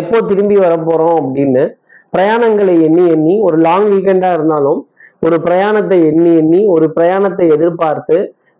எப்போ 0.00 0.20
திரும்பி 0.20 0.56
வர 0.56 0.74
போறோம் 0.76 1.18
அப்படின்னு 1.20 1.62
பிரயாணங்களை 2.14 2.74
எண்ணி 2.86 3.04
எண்ணி 3.08 3.34
ஒரு 3.40 3.56
லாங் 3.58 3.86
வீக்கெண்டா 3.92 4.30
இருந்தாலும் 4.32 4.80
ஒரு 5.20 5.36
பிரயாணத்தை 5.44 5.98
எண்ணி 6.10 6.30
எண்ணி 6.36 6.60
ஒரு 6.66 6.86
பிரயாணத்தை 6.96 7.46
எதிர்பார்த்து 7.48 8.16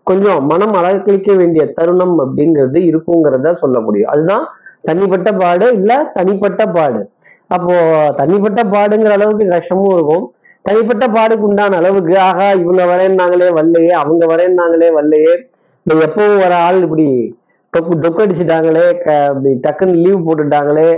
கொஞ்சம் 0.07 0.39
மனம் 0.45 0.75
அலக்களிக்க 0.79 1.31
வேண்டிய 1.35 1.63
தருணம் 1.77 2.15
அப்படிங்கிறது 2.23 2.79
இருக்குங்கிறத 2.89 3.53
சொல்ல 3.61 3.77
முடியும். 3.79 4.11
அதுதான் 4.13 4.45
தனிப்பட்ட 4.83 5.29
பாடு 5.41 5.65
இல்ல 5.79 5.91
தனிப்பட்ட 6.15 6.61
பாடு. 6.77 7.01
அப்போ 7.49 7.75
தனிப்பட்ட 8.19 8.61
பாடுங்கிற 8.73 9.13
அளவுக்கு 9.17 9.45
கஷ்டமும் 9.53 9.93
இருக்கும். 9.95 10.25
தனிப்பட்ட 10.65 11.05
பாடுக்கு 11.15 11.47
உண்டான 11.47 11.77
அளவுக்கு 11.77 12.15
ஆகா 12.27 12.47
இவங்க 12.61 12.81
வரையினாங்களே 12.91 13.47
வரலையே 13.57 13.93
அவங்க 14.01 14.23
வரையினாங்களே 14.31 14.89
வரலையே 14.97 15.33
எப்பவும் 15.85 16.41
வர 16.43 16.53
ஆள் 16.65 16.81
இப்படி 16.81 17.07
டொக்கு 17.73 17.93
டொக்கு 18.03 18.23
அடிச்சுட்டாங்களே 18.23 18.85
க 18.99 19.07
இப்படி 19.29 19.51
டக்குன்னு 19.63 20.01
லீவ் 20.03 20.25
போட்டுட்டாங்களே 20.25 20.89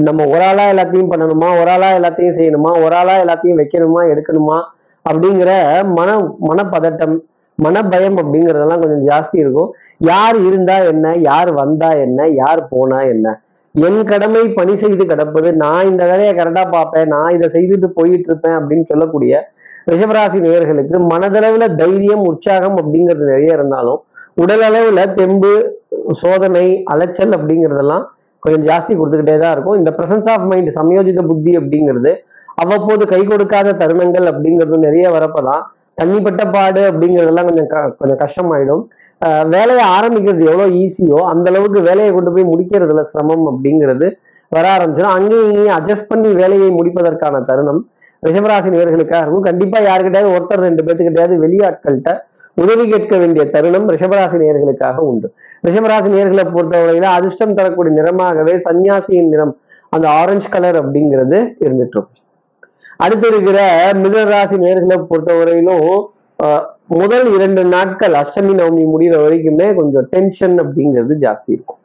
நம்ம 0.00 0.26
ஒரு 0.32 0.44
ஆளா 0.48 0.64
எல்லாத்தையும் 0.72 1.10
பண்ணணுமா 1.12 1.48
ஒரு 1.60 1.70
ஆளா 1.74 1.88
எல்லாத்தையும் 1.98 2.36
செய்யணுமா 2.38 2.70
ஒரு 2.84 2.94
ஆளா 2.94 3.14
எல்லாத்தையும் 3.22 3.60
வைக்கணுமா 3.60 4.00
எடுக்கணுமா? 4.12 4.58
அப்படிங்கிற 5.06 5.50
மன 5.96 6.08
மனப்பதட்டம் 6.48 7.16
மனபயம் 7.64 8.18
அப்படிங்கிறதெல்லாம் 8.22 8.82
கொஞ்சம் 8.82 9.04
ஜாஸ்தி 9.10 9.36
இருக்கும். 9.44 9.70
யார் 10.10 10.36
இருந்தா 10.48 10.76
என்ன 10.92 11.06
யார் 11.28 11.50
வந்தா 11.60 11.90
என்ன 12.06 12.28
யார் 12.42 12.60
போனா 12.72 12.98
என்ன. 13.14 13.26
என் 13.74 14.02
கடமை 14.10 14.42
பணி 14.58 14.74
செய்து 14.82 15.04
கிடப்பது 15.10 15.48
நான் 15.62 15.88
இந்த 15.90 16.02
வேலையை 16.10 16.32
கரெக்டா 16.38 16.64
பார்ப்பேன் 16.74 17.10
நான் 17.14 17.34
இதை 17.36 17.48
செய்துட்டு 17.54 17.88
போயிட்டு 17.98 18.28
இருப்பேன் 18.30 18.56
அப்படின்னு 18.58 18.84
சொல்லக்கூடிய 18.92 19.40
ரிஷபராசி 19.90 20.38
நேயர்களுக்கு 20.44 20.96
மனதளவுல 21.12 21.66
தைரியம் 21.80 22.24
உற்சாகம் 22.30 22.76
அப்படிங்கிறது 22.80 23.24
நிறைய 23.32 23.58
இருந்தாலும் 23.58 24.00
உடல் 24.42 24.64
அளவுல 24.68 25.02
தெம்பு 25.18 25.52
சோதனை 26.22 26.66
அலைச்சல் 26.92 27.34
அப்படிங்கிறதெல்லாம் 27.36 28.04
கொஞ்சம் 28.42 28.66
ஜாஸ்தி 28.68 28.92
கொடுத்துக்கிட்டே 28.96 29.36
தான் 29.44 29.54
இருக்கும். 29.54 29.78
இந்த 29.80 29.90
பிரசன்ஸ் 29.98 30.28
ஆஃப் 30.32 30.46
மைண்ட் 30.50 30.70
சமயோஜித 30.78 31.22
புத்தி 31.30 31.52
அப்படிங்கிறது 31.60 32.12
அவ்வப்போது 32.62 33.04
கை 33.12 33.20
கொடுக்காத 33.24 33.74
தருணங்கள் 33.82 34.26
அப்படிங்கிறது 34.32 34.78
நிறைய 34.86 35.06
வரப்பதான் 35.16 35.62
தண்ணிப்பட்ட 36.02 36.52
பாடு 36.52 36.90
அப்படிங்கிறதெல்லாம் 36.90 37.44
கொஞ்சம் 37.44 37.66
க- 37.66 37.94
கொஞ்சம் 37.98 38.18
கஷ்டமாயிடும். 38.18 38.84
வேலையை 39.48 39.84
ஆரம்பிக்கிறது 40.00 40.40
எவ்வளவு 40.40 40.68
ஈஸியோ 40.68 41.20
அந்த 41.20 41.50
அளவுக்கு 41.50 41.80
வேலையை 41.80 42.14
கொண்டு 42.14 42.32
போய் 42.32 42.44
முடிக்கிறதுல 42.44 43.00
சிரமம் 43.00 43.46
அப்படிங்கிறது 43.46 44.12
வர 44.48 44.76
ஆரம்பிச்சிடும். 44.76 45.12
அங்கேயும் 45.16 45.52
இங்கேயும் 45.52 45.76
அட்ஜஸ்ட் 45.76 46.08
பண்ணி 46.08 46.32
வேலையை 46.32 46.70
முடிப்பதற்கான 46.70 47.44
தருணம். 47.44 47.88
ரிஷபராசி 48.26 48.68
நேர்களுக்காக 48.68 49.20
இருக்கும். 49.20 49.40
கண்டிப்பா 49.40 49.78
யாருக்கிட்டையாவது 49.78 50.36
ஒருத்தர் 50.36 50.60
ரெண்டு 50.60 50.84
பேர்த்துக்கிட்டையாவது 50.84 51.36
வெளியாட்கள்கிட்ட 51.46 52.18
உதவி 52.54 52.88
கேட்க 52.88 53.16
வேண்டிய 53.16 53.46
தருணம் 53.46 53.88
ரிஷபராசி 53.88 54.38
நேர்களுக்காக 54.38 54.96
உண்டு. 54.96 55.32
ரிஷபராசி 55.66 56.08
நேர்களை 56.08 56.44
பொறுத்தவரையில 56.54 57.02
அதிர்ஷ்டம் 57.02 57.54
தரக்கூடிய 57.54 58.02
நிறமாகவே 58.02 58.56
சன்னியாசியின் 58.56 59.28
நிறம் 59.28 59.56
அந்த 59.90 60.08
ஆரஞ்சு 60.10 60.48
கலர் 60.48 60.90
அப்படிங்கிறது 60.90 61.52
இருந்துட்டு 61.60 61.94
இருக்கும் 61.94 62.08
அடுத்து 63.04 63.26
இருக்கிற 63.32 63.58
மிதராசி 64.02 64.56
நேர்களை 64.66 64.96
பொறுத்தவரையிலும் 65.10 65.90
முதல் 67.00 67.26
இரண்டு 67.36 67.62
நாட்கள் 67.74 68.14
அஷ்டமி 68.20 68.52
நவமி 68.58 68.84
முடிகிற 68.92 69.16
வரைக்குமே 69.24 69.66
கொஞ்சம் 69.78 70.06
டென்ஷன் 70.12 70.56
அப்படிங்கிறது 70.62 71.14
ஜாஸ்தி 71.24 71.50
இருக்கும். 71.56 71.78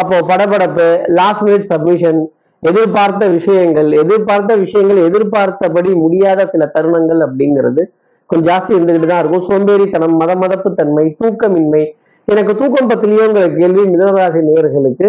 அப்போ 0.00 0.16
படபடப்பு 0.30 0.86
லாஸ்ட் 1.18 1.44
மினிட் 1.46 1.66
சப்மிஷன் 1.72 2.20
எதிர்பார்த்த 2.62 3.24
விஷயங்கள் 3.36 3.88
எதிர்பார்த்த 4.02 4.56
விஷயங்கள் 4.64 5.00
எதிர்பார்த்தபடி 5.08 5.90
முடியாத 6.02 6.46
சில 6.52 6.64
தருணங்கள் 6.74 7.20
அப்படிங்கிறது 7.26 7.82
கொஞ்சம் 8.30 8.48
ஜாஸ்தி 8.50 8.72
இருந்துகிட்டு 8.76 9.10
தான் 9.12 9.22
இருக்கும். 9.22 9.44
சோம்பேறித்தனம் 9.48 10.16
மத 10.22 10.34
மதப்பு 10.42 10.70
தன்மை 10.80 11.06
தூக்கமின்மை 11.20 11.82
எனக்கு 12.28 12.52
தூக்கம் 12.60 12.90
பத்திலையோங்கிற 12.90 13.44
கேள்வி 13.60 13.84
மிதனராசி 13.92 14.40
நேயர்களுக்கு 14.48 15.08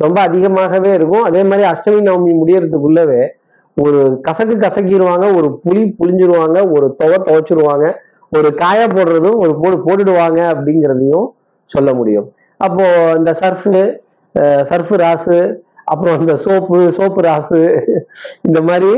ரொம்ப 0.00 0.18
அதிகமாகவே 0.28 0.90
இருக்கும். 0.98 1.24
அதே 1.28 1.42
மாதிரி 1.50 1.64
அஷ்டமி 1.72 2.00
நவமி 2.08 2.34
முடியறதுக்குள்ளவே 2.42 3.22
ஒரு 3.80 4.00
கசக்கு 4.26 4.54
கசக்கிடுவாங்க 4.56 5.26
ஒரு 5.38 5.48
புளி 5.64 5.82
புளிஞ்சிருவாங்க 5.98 6.58
ஒரு 6.74 6.86
துவை 7.00 7.18
துவைச்சிருவாங்க 7.26 7.86
ஒரு 8.32 8.48
காய 8.54 8.80
போடுறதும் 8.86 9.38
ஒரு 9.44 9.52
போடு 9.62 9.76
போட்டுடுவாங்க 9.86 10.40
அப்படிங்கிறதையும் 10.52 11.28
சொல்ல 11.70 11.90
முடியும். 11.94 12.28
அப்போ 12.60 12.84
இந்த 13.18 13.30
சர்ஃபு 13.40 13.82
சர்ஃபு 14.70 14.96
ராசு 14.96 15.38
அப்புறம் 15.84 16.16
இந்த 16.20 16.34
சோப்பு 16.36 16.78
சோப்பு 16.98 17.20
ராசு 17.20 17.60
இந்த 18.48 18.58
மாதிரி 18.60 18.90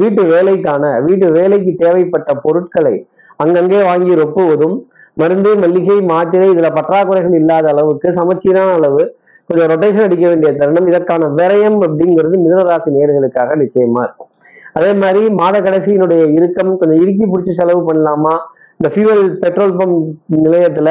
வீட்டு 0.00 0.22
வேலைக்கான 0.32 0.84
வீட்டு 1.00 1.26
வேலைக்கு 1.30 1.72
தேவைப்பட்ட 1.74 2.32
பொருட்களை 2.44 2.94
அங்கங்கே 3.36 3.80
வாங்கி 3.82 4.14
ரொப்புவதும் 4.22 4.76
மருந்து 5.16 5.50
மல்லிகை 5.56 5.98
மாத்திரை 6.12 6.46
இதுல 6.54 6.70
பற்றாக்குறைகள் 6.78 7.36
இல்லாத 7.40 7.68
அளவுக்கு 7.68 8.08
சமச்சீரான 8.12 8.72
அளவு 8.72 9.04
கொஞ்சம் 9.48 9.68
ரொட்டேஷன் 9.72 10.06
அடிக்க 10.08 10.28
வேண்டிய 10.28 10.52
தருணம் 10.52 10.86
இதற்கான 10.86 11.28
விரயம் 11.38 11.78
அப்படிங்கிறது 11.86 12.36
மிதனராசி 12.44 12.90
நேர்களுக்காக 12.96 13.56
நிச்சயமா 13.62 14.00
இருக்கும். 14.06 14.30
அதே 14.72 14.92
மாதிரி 14.92 15.30
மாத 15.30 15.60
கடைசியினுடைய 15.60 16.22
இறுக்கம் 16.36 16.78
கொஞ்சம் 16.78 17.00
இறுக்கி 17.02 17.24
பிடிச்சி 17.24 17.50
செலவு 17.50 17.92
பண்ணலாமா? 17.92 18.34
இந்த 18.80 18.88
ஃபியூவல் 18.94 19.38
பெட்ரோல் 19.42 19.76
பம்ப் 19.76 20.00
நிலையத்துல 20.46 20.88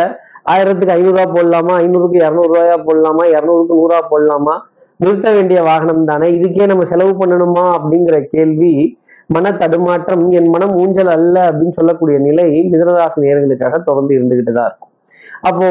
ஆயிரத்துக்கு 0.53 0.95
ஐநூறுரூவா 0.95 1.25
போடலாமா? 1.35 1.73
ஐநூறுக்கு 1.83 2.17
இரநூறுவாயா 2.23 2.77
போடலாமா? 2.87 3.23
இரநூறுக்கு 3.35 3.77
நூறுரூவா 3.79 4.01
போடலாமா? 4.09 4.55
நிறுத்த 4.97 5.31
வேண்டிய 5.31 5.61
வாகனம் 5.61 6.05
தானே 6.05 6.27
இதுக்கே 6.27 6.65
நம்ம 6.65 6.83
செலவு 6.85 7.13
பண்ணணுமா? 7.21 7.65
அப்படிங்கிற 7.77 8.17
கேள்வி 8.33 8.99
மன 9.27 9.51
தடுமாற்றம் 9.51 10.31
என் 10.31 10.49
மனம் 10.49 10.75
ஊஞ்சல் 10.77 11.07
அல்ல 11.07 11.35
அப்படின்னு 11.49 11.77
சொல்லக்கூடிய 11.77 12.17
நிலை 12.19 12.69
மிதனராசி 12.73 13.23
நேர்களுக்காக 13.23 13.79
தொடர்ந்து 13.81 14.13
இருந்துகிட்டு 14.17 14.51
தான் 14.51 14.67
இருக்கும். 14.69 14.93
அப்போ 15.41 15.67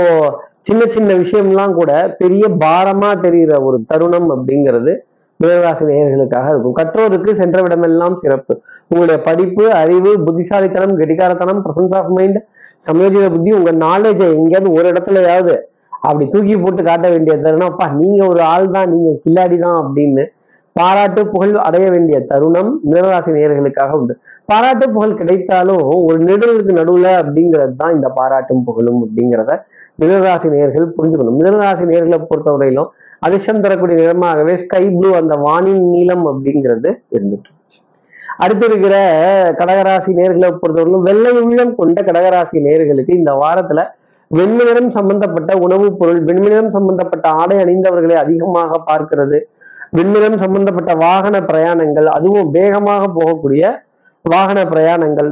சின்ன 0.66 0.83
சின்ன 0.94 1.14
விஷயம்லாம் 1.23 1.75
கூட 1.80 1.92
பெரிய 2.21 2.44
பாரமா 2.62 3.11
தெரிகிற 3.25 3.54
ஒரு 3.68 3.78
தருணம் 3.90 4.28
அப்படிங்கிறது 4.35 4.92
மிதராசி 5.40 5.85
நேயர்களுக்காக 5.88 6.49
இருக்கும். 6.52 6.76
கற்றோருக்கு 6.78 7.30
சென்ற 7.40 7.59
விடமெல்லாம் 7.64 8.16
சிறப்பு. 8.23 8.54
உங்களுடைய 8.90 9.18
படிப்பு 9.28 9.64
அறிவு 9.83 10.11
புத்திசாலித்தனம் 10.26 10.99
கெட்டிக்காரத்தனம் 11.00 11.62
பிரசன்ஸ் 11.64 11.97
ஆஃப் 12.00 12.12
மைண்ட் 12.16 12.38
சமயோஜித 12.87 13.26
புத்தி 13.35 13.50
உங்க 13.59 13.73
நாலேஜை 13.87 14.28
எங்கேயாவது 14.37 14.71
ஒரு 14.78 14.87
இடத்துலயாவது 14.92 15.54
அப்படி 16.06 16.25
தூக்கி 16.33 16.54
போட்டு 16.62 16.83
காட்ட 16.88 17.06
வேண்டிய 17.14 17.35
தருணம். 17.44 17.71
அப்பா 17.73 17.87
நீங்க 18.00 18.23
ஒரு 18.33 18.42
ஆள் 18.54 18.66
தான் 18.76 18.90
நீங்க 18.94 19.11
கில்லாடி 19.25 19.59
தான் 19.66 19.78
அப்படின்னு 19.83 20.25
பாராட்டு 20.76 21.21
புகழ் 21.33 21.52
அடைய 21.66 21.87
வேண்டிய 21.94 22.16
தருணம் 22.30 22.71
மிதராசி 22.90 23.30
நேயர்களுக்காக 23.37 23.99
உண்டு. 24.00 24.14
பாராட்டு 24.50 24.87
புகழ் 24.94 25.18
கிடைத்தாலும் 25.21 25.83
ஒரு 26.09 26.18
நிழலுக்கு 26.28 26.73
நடுவுல 26.80 27.09
அப்படிங்கிறது 27.21 27.75
தான் 27.83 27.94
இந்த 27.97 28.09
பாராட்டும் 28.18 28.64
புகழும் 28.68 29.00
அப்படிங்கிறத 29.04 29.52
மிதனராசி 30.00 30.48
நேயர்கள் 30.48 30.94
புரிஞ்சுக்கணும். 30.98 31.38
மிதனராசி 31.40 31.84
நேர்களை 31.90 32.26
பொறுத்தவரையிலும் 32.30 32.88
அதிர்ஷ்டம் 33.18 33.60
தரக்கூடிய 33.60 33.98
நிறமாகவே 33.98 34.54
ஸ்கை 34.54 34.90
ப்ளூ 34.90 35.14
அந்த 35.14 35.34
வானின் 35.36 35.90
நீளம் 35.90 36.26
அப்படிங்கிறது 36.26 36.90
இருந்துட்டு 37.10 37.50
அடுத்து 38.36 38.66
இருக்கிற 38.66 38.94
கடகராசி 39.58 40.12
நேர்களை 40.20 40.58
பொறுத்தவரையிலும் 40.60 41.02
வெள்ளை 41.02 41.30
உள்ளம் 41.40 41.74
கொண்ட 41.74 42.02
கடகராசி 42.02 42.58
நேர்களுக்கு 42.58 43.14
இந்த 43.14 43.32
வாரத்துல 43.32 43.82
வெண்மைநிறம் 44.34 44.88
சம்பந்தப்பட்ட 44.88 45.56
உணவுப் 45.56 45.98
பொருள் 45.98 46.24
வெண்மைநிறம் 46.24 46.68
சம்பந்தப்பட்ட 46.68 47.28
ஆடை 47.28 47.56
அணிந்தவர்களை 47.64 48.12
அதிகமாக 48.12 48.82
பார்க்கிறது. 48.86 49.40
வெண்மைநிறம் 49.96 50.36
சம்பந்தப்பட்ட 50.36 50.94
வாகன 50.94 51.40
பிரயாணங்கள் 51.40 52.04
அதுவும் 52.04 52.50
வேகமாக 52.50 53.06
போகக்கூடிய 53.06 53.70
வாகன 54.22 54.64
பிரயாணங்கள் 54.64 55.30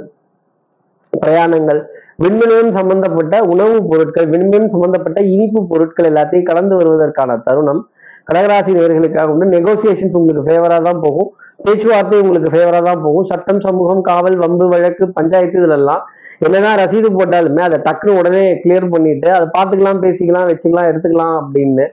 பிரயாணங்கள். 1.27 1.81
விண்மினியம் 2.19 2.73
சம்பந்தப்பட்ட 2.79 3.35
உணவுப் 3.53 3.89
பொருட்கள் 3.91 4.27
விண்மினியம் 4.33 4.73
சம்பந்தப்பட்ட 4.75 5.21
இனிப்பு 5.35 5.61
பொருட்கள் 5.73 6.09
எல்லாத்தையும் 6.11 6.49
கடந்து 6.51 6.75
வருவதற்கான 6.81 7.37
தருணம். 7.47 7.81
கடகராசி 8.29 8.73
நேர்களுக்காக 8.79 9.33
உண்டு. 9.33 9.47
நெகோசியேஷன்ஸ் 9.55 10.19
உங்களுக்கு 10.19 10.45
ஃபேவராக 10.49 10.83
தான் 10.89 11.01
போகும். 11.01 11.31
பேச்சுவார்த்தை 11.65 12.19
உங்களுக்கு 12.21 12.53
ஃபேவராக 12.55 12.85
தான் 12.89 13.03
போகும். 13.07 13.27
சட்டம் 13.31 13.61
சமூகம் 13.61 14.03
காவல் 14.03 14.37
வம்பு 14.37 14.67
வழக்கு 14.69 15.05
பஞ்சாயத்து 15.19 15.59
இதிலெல்லாம் 15.61 16.03
என்னதான் 16.39 16.79
ரசீது 16.83 17.09
போட்டாலுமே 17.19 17.63
அதை 17.67 17.79
டக்குன்னு 17.89 18.19
உடனே 18.21 18.45
கிளியர் 18.63 18.93
பண்ணிட்டு 18.95 19.29
அதை 19.31 19.47
பார்த்துக்கலாம் 19.57 20.01
பேசிக்கலாம் 20.05 20.49
வச்சுக்கலாம் 20.51 20.89
எடுத்துக்கலாம் 20.91 21.37
அப்படின்னு 21.41 21.85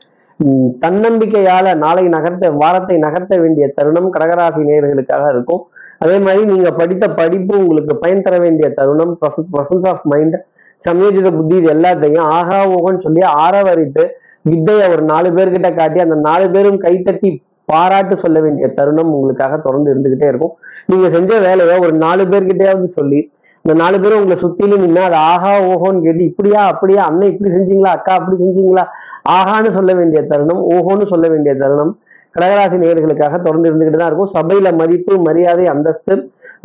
தன்னம்பிக்கையால 0.84 1.76
நாளை 1.76 2.04
நகர்த்த 2.08 2.52
வாரத்தை 2.62 2.98
நகர்த்த 2.98 3.38
வேண்டிய 3.38 3.66
தருணம் 3.78 4.14
கடகராசி 4.16 4.62
நேர்களுக்காக 4.70 5.26
இருக்கும். 5.34 5.64
அதே 6.02 6.18
மாதிரி 6.26 6.44
நீங்க 6.46 6.70
படித்த 6.72 7.06
படிப்பு 7.20 7.54
உங்களுக்கு 7.62 7.94
பயன் 8.04 8.26
தர 8.26 8.36
வேண்டிய 8.38 8.68
தருணம் 8.78 9.14
ப்ரசன்ஸ் 9.54 9.88
ஆஃப் 9.92 10.06
மைண்ட் 10.06 10.38
சமயோஜித 10.82 11.30
புத்தி 11.38 11.56
இது 11.58 11.70
எல்லாத்தையும் 11.74 12.30
ஆகா 12.38 12.60
ஓகன்னு 12.76 13.06
சொல்லி 13.06 13.22
ஆரவரித்து 13.42 14.04
வித்தையை 14.46 14.86
ஒரு 14.94 15.04
நாலு 15.12 15.30
பேர்கிட்ட 15.38 15.70
காட்டி 15.76 16.00
அந்த 16.04 16.18
நாலு 16.28 16.46
பேரும் 16.50 16.80
கைத்தட்டி 16.86 17.32
பாராட்டு 17.70 18.16
சொல்ல 18.22 18.38
வேண்டிய 18.40 18.68
தருணம் 18.78 19.12
உங்களுக்காக 19.16 19.58
தொடர்ந்து 19.58 19.92
இருந்துகிட்டே 19.94 20.28
இருக்கும். 20.32 20.54
நீங்க 20.88 21.08
செஞ்ச 21.16 21.32
வேலையை 21.40 21.76
ஒரு 21.86 21.94
நாலு 22.06 22.24
பேர்கிட்டயாவது 22.32 22.90
சொல்லி 22.96 23.20
இந்த 23.66 23.74
நாலு 23.82 23.98
பேரும் 24.00 24.20
உங்களை 24.20 24.38
சுத்திலும் 24.44 24.84
நின்னா 24.84 25.04
அது 25.08 25.18
ஆஹா 25.32 25.52
ஓஹோன்னு 25.70 26.04
கேட்டு 26.06 26.24
இப்படியா 26.24 26.62
அப்படியா? 26.72 27.02
அண்ணன் 27.10 27.32
இப்படி 27.32 27.50
செஞ்சீங்களா? 27.56 27.92
அக்கா 27.98 28.12
அப்படி 28.20 28.38
செஞ்சீங்களா? 28.44 28.84
ஆஹான்னு 29.30 29.72
சொல்ல 29.78 29.92
வேண்டிய 29.94 30.22
தருணம் 30.32 30.62
ஓஹோன்னு 30.74 31.08
சொல்ல 31.14 31.26
வேண்டிய 31.28 31.54
தருணம் 31.64 31.92
கடகராசி 32.36 32.78
நேர்களுக்காக 32.84 33.38
தொடர்ந்து 33.46 33.70
இருந்துகிட்டு 33.70 34.00
தான் 34.02 34.12
இருக்கும். 34.12 34.32
சபையில 34.38 34.68
மதிப்பு 34.82 35.14
மரியாதை 35.28 35.66
அந்தஸ்து 35.74 36.16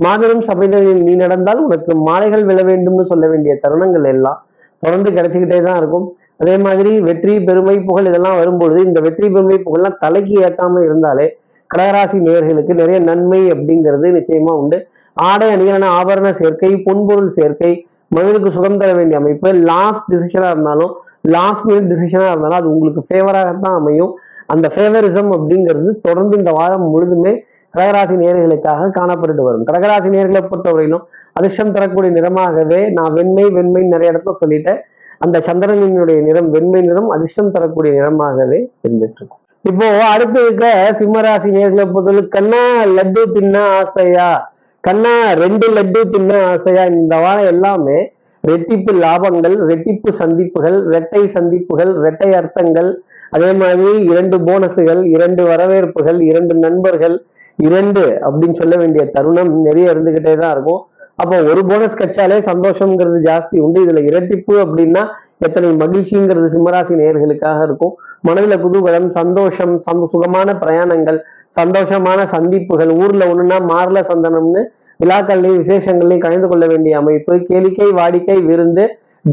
மாபெரும் 0.04 0.42
சபையில 0.48 0.80
நீ 1.06 1.12
நடந்தால் 1.22 1.60
உனக்கு 1.66 1.92
மாலைகள் 2.08 2.44
விழ 2.50 2.60
வேண்டும்னு 2.70 3.04
சொல்ல 3.12 3.24
வேண்டிய 3.32 3.52
தருணங்கள் 3.64 4.06
எல்லாம் 4.12 4.38
தொடர்ந்து 4.82 5.10
கிடைச்சிக்கிட்டே 5.16 5.58
தான் 5.66 5.78
இருக்கும். 5.80 6.06
அதே 6.42 6.54
மாதிரி 6.66 6.92
வெற்றி 7.08 7.34
பெருமை 7.48 7.76
புகழ் 7.88 8.08
இதெல்லாம் 8.10 8.38
வரும்பொழுது 8.40 8.80
இந்த 8.88 9.00
வெற்றி 9.06 9.26
பெருமை 9.34 9.58
புகழ்லாம் 9.66 10.00
தலைக்கு 10.04 10.34
ஏற்காம 10.46 10.82
இருந்தாலே 10.88 11.26
கடகராசி 11.70 12.18
நேர்களுக்கு 12.26 12.72
நிறைய 12.80 12.98
நன்மை 13.08 13.40
அப்படிங்கிறது 13.54 14.08
நிச்சயமா 14.18 14.52
உண்டு. 14.62 14.78
ஆடை 15.16 15.48
அணிகளான 15.54 15.88
ஆபரண 15.98 16.28
சேர்க்கை 16.40 16.70
பொன்பொருள் 16.86 17.30
சேர்க்கை 17.38 17.72
மனிதனுக்கு 18.14 18.50
சுகம் 18.56 18.80
தர 18.80 18.90
வேண்டிய 18.98 19.18
அமைப்பு 19.22 19.48
லாஸ்ட் 19.70 20.08
டிசிஷனா 20.12 20.48
இருந்தாலும் 20.54 20.92
லாஸ்ட் 21.36 21.66
மினிட் 21.68 21.90
டிசிஷனா 21.92 22.26
இருந்தாலும் 22.32 22.58
அது 22.60 22.68
உங்களுக்கு 22.74 23.02
ஃபேவராக 23.08 23.52
தான் 23.64 23.78
அமையும். 23.80 24.12
அந்த 24.46 24.70
ஃபேவரிசம் 24.74 25.30
அப்படிங்கிறது 25.36 25.90
தொடர்ந்து 25.90 26.38
இந்த 26.38 26.52
வாரம் 26.52 26.86
முழுதுமே 26.94 27.44
கடகராசி 27.76 28.14
நேர்களுக்காக 28.14 28.90
காணப்பட்டு 28.98 29.42
வரும். 29.42 29.66
கடகராசி 29.66 30.08
நேர்களை 30.14 30.48
பொறுத்தவரையிலும் 30.50 31.04
அதிர்ஷ்டம் 31.32 31.72
தரக்கூடிய 31.72 32.20
நிறமாகவே 32.20 32.92
நான் 32.92 33.12
வெண்மை 33.12 33.50
வெண்மை 33.50 33.82
நிறைய 33.82 34.12
இடத்துல 34.12 34.34
சொல்லிட்டேன். 34.44 34.78
அந்த 35.18 35.42
சந்திரனினுடைய 35.46 36.20
நிறம் 36.22 36.50
வெண்மை 36.50 36.80
நிறம் 36.80 37.08
அதிர்ஷ்டம் 37.08 37.50
தரக்கூடிய 37.50 38.02
நிறமாகவே 38.02 38.66
இருந்துட்டு 38.86 39.18
இருக்கும் 39.18 39.40
இப்போ 39.62 40.04
அடுத்து 40.04 40.42
இருக்க 40.42 40.94
சிம்மராசி 40.98 41.48
நேர்களை 41.50 41.84
பொறுத்தவரை 41.92 42.28
கண்ணா 42.28 42.84
லட்டு 42.84 43.32
தின்ன 43.32 43.68
ஆசையா? 43.68 44.52
கண்ணா 44.80 45.32
ரெண்டு 45.32 45.72
லட்டு 45.72 46.00
தின்ன 46.10 46.44
ஆசையா? 46.44 46.84
இந்த 46.84 47.16
வாரம் 47.16 47.44
எல்லாமே 47.44 48.12
ரெட்டிப்பு 48.50 48.92
லாபங்கள் 49.04 49.56
ரெட்டிப்பு 49.70 50.10
சந்திப்புகள் 50.20 50.76
இரட்டை 50.88 51.22
சந்திப்புகள் 51.36 51.92
இரட்டை 52.00 52.30
அர்த்தங்கள் 52.40 52.90
அதே 53.30 53.50
மாதிரி 53.60 53.92
இரண்டு 54.12 54.36
போனஸுகள் 54.38 55.00
இரண்டு 55.14 55.42
வரவேற்புகள் 55.50 56.18
இரண்டு 56.30 56.54
நண்பர்கள் 56.64 57.16
இரண்டு 57.58 58.02
அப்படின்னு 58.26 58.56
சொல்ல 58.60 58.74
வேண்டிய 58.76 59.02
தருணம் 59.16 59.52
நிறைய 59.66 59.92
இருந்துகிட்டே 59.92 60.34
தான் 60.36 60.54
இருக்கும். 60.54 60.82
அப்போ 61.16 61.36
ஒரு 61.50 61.60
போனஸ் 61.70 62.00
கட்சாலே 62.00 62.38
சந்தோஷம்ங்கிறது 62.50 63.18
ஜாஸ்தி 63.26 63.56
உண்டு. 63.64 63.78
இதுல 63.84 64.00
இரட்டிப்பு 64.10 64.54
அப்படின்னா 64.64 65.02
எத்தனை 65.38 65.68
மகிழ்ச்சிங்கிறது 65.82 66.48
சிம்மராசி 66.54 66.94
நேர்களுக்காக 67.00 67.60
இருக்கும். 67.68 67.94
மனதில் 68.20 68.62
குதூகலம் 68.64 69.08
சந்தோஷம் 69.18 69.74
சந்த 69.86 70.08
சுகமான 70.14 70.50
பிரயாணங்கள் 70.62 71.18
சந்தோஷமான 71.58 72.20
சந்திப்புகள் 72.34 72.92
ஊர்ல 73.02 73.24
ஒண்ணுன்னா 73.32 73.58
மார்ல 73.72 73.98
சந்தனம்னு 74.10 74.62
விழாக்கள்லையும் 75.00 75.60
விசேஷங்கள்லையும் 75.62 76.24
கலந்து 76.26 76.48
கொள்ள 76.50 76.64
வேண்டிய 76.72 76.96
அமைப்பு 77.02 77.34
கேளிக்கை 77.50 77.88
வாடிக்கை 78.00 78.38
விருந்து 78.50 78.84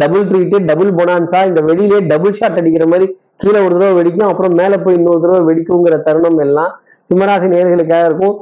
டபுள் 0.02 0.28
ட்ரீட்டு 0.30 0.58
டபுள் 0.70 0.92
பொனான்சா 1.00 1.40
இந்த 1.50 1.62
வெளியிலே 1.70 1.98
டபுள் 2.12 2.38
ஷாட் 2.40 2.60
அடிக்கிற 2.62 2.86
மாதிரி 2.92 3.08
கீழே 3.42 3.60
ஒரு 3.66 3.74
தடவை 3.76 3.94
வெடிக்கும் 3.98 4.30
அப்புறம் 4.30 4.56
மேலே 4.60 4.78
போய் 4.84 4.98
இன்னொரு 5.00 5.22
தடவை 5.24 5.42
வெடிக்குங்கிற 5.50 5.96
தருணம் 6.08 6.40
எல்லாம் 6.46 6.72
சிம்மராசி 7.10 7.48
நேர்களுக்காக 7.54 8.04
இருக்கும். 8.10 8.36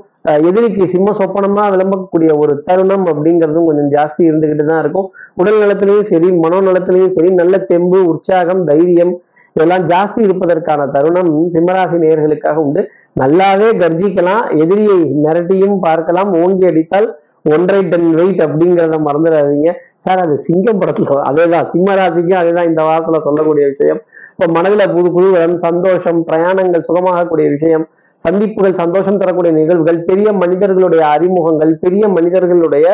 எதிரிக்கு 0.48 0.84
சிம்ம 0.94 1.14
சொப்பனமா 1.20 1.64
விளம்பக்கூடிய 1.74 2.32
ஒரு 2.42 2.54
தருணம் 2.68 3.06
அப்படிங்கிறதும் 3.12 3.68
கொஞ்சம் 3.70 3.90
ஜாஸ்தி 3.96 4.22
இருந்துகிட்டு 4.30 4.66
தான் 4.70 4.82
இருக்கும். 4.84 5.08
உடல் 5.42 5.60
நலத்திலையும் 5.64 6.10
சரி 6.12 6.30
மனோ 6.44 6.60
நலத்திலையும் 6.68 7.14
சரி 7.18 7.30
நல்ல 7.42 7.58
தெம்பு 7.72 8.00
உற்சாகம் 8.12 8.62
தைரியம் 8.70 9.14
இதெல்லாம் 9.56 9.86
ஜாஸ்தி 9.92 10.20
இருப்பதற்கான 10.28 10.82
தருணம் 10.96 11.32
சிம்மராசி 11.54 11.98
நேர்களுக்காக 12.04 12.60
உண்டு. 12.66 12.82
நல்லாவே 13.16 13.70
கர்ஜிக்கலாம் 13.82 14.44
எதிரியை 14.64 15.00
மிரட்டியும் 15.24 15.78
பார்க்கலாம் 15.80 16.32
ஓங்கி 16.42 16.66
அடித்தால் 16.70 17.10
ஒன்றரை 17.54 17.82
டன் 17.92 18.10
வெயிட் 18.12 18.42
அப்படிங்கிறத 18.46 18.98
மறந்துடாதீங்க. 19.06 19.70
சார் 19.98 20.22
அது 20.24 20.36
சிங்கம் 20.38 20.80
படத்துல 20.82 21.22
அதேதான் 21.30 21.70
சிம்மராசிக்கும் 21.74 22.40
அதேதான் 22.42 22.70
இந்த 22.72 22.82
வாரத்துல 22.84 23.20
சொல்லக்கூடிய 23.20 23.66
விஷயம். 23.68 24.00
இப்போ 24.32 24.48
மனதில் 24.58 24.94
புது 24.96 25.10
புதுவரம் 25.16 25.56
சந்தோஷம் 25.58 26.20
பிரயாணங்கள் 26.30 26.88
சுகமாகக்கூடிய 26.90 27.48
விஷயம் 27.50 27.86
சந்திப்புகள் 28.22 28.80
சந்தோஷம் 28.82 29.20
தரக்கூடிய 29.22 29.52
நிகழ்வுகள் 29.58 30.00
பெரிய 30.04 30.30
மனிதர்களுடைய 30.34 31.04
அறிமுகங்கள் 31.08 31.74
பெரிய 31.78 32.08
மனிதர்களுடைய 32.08 32.88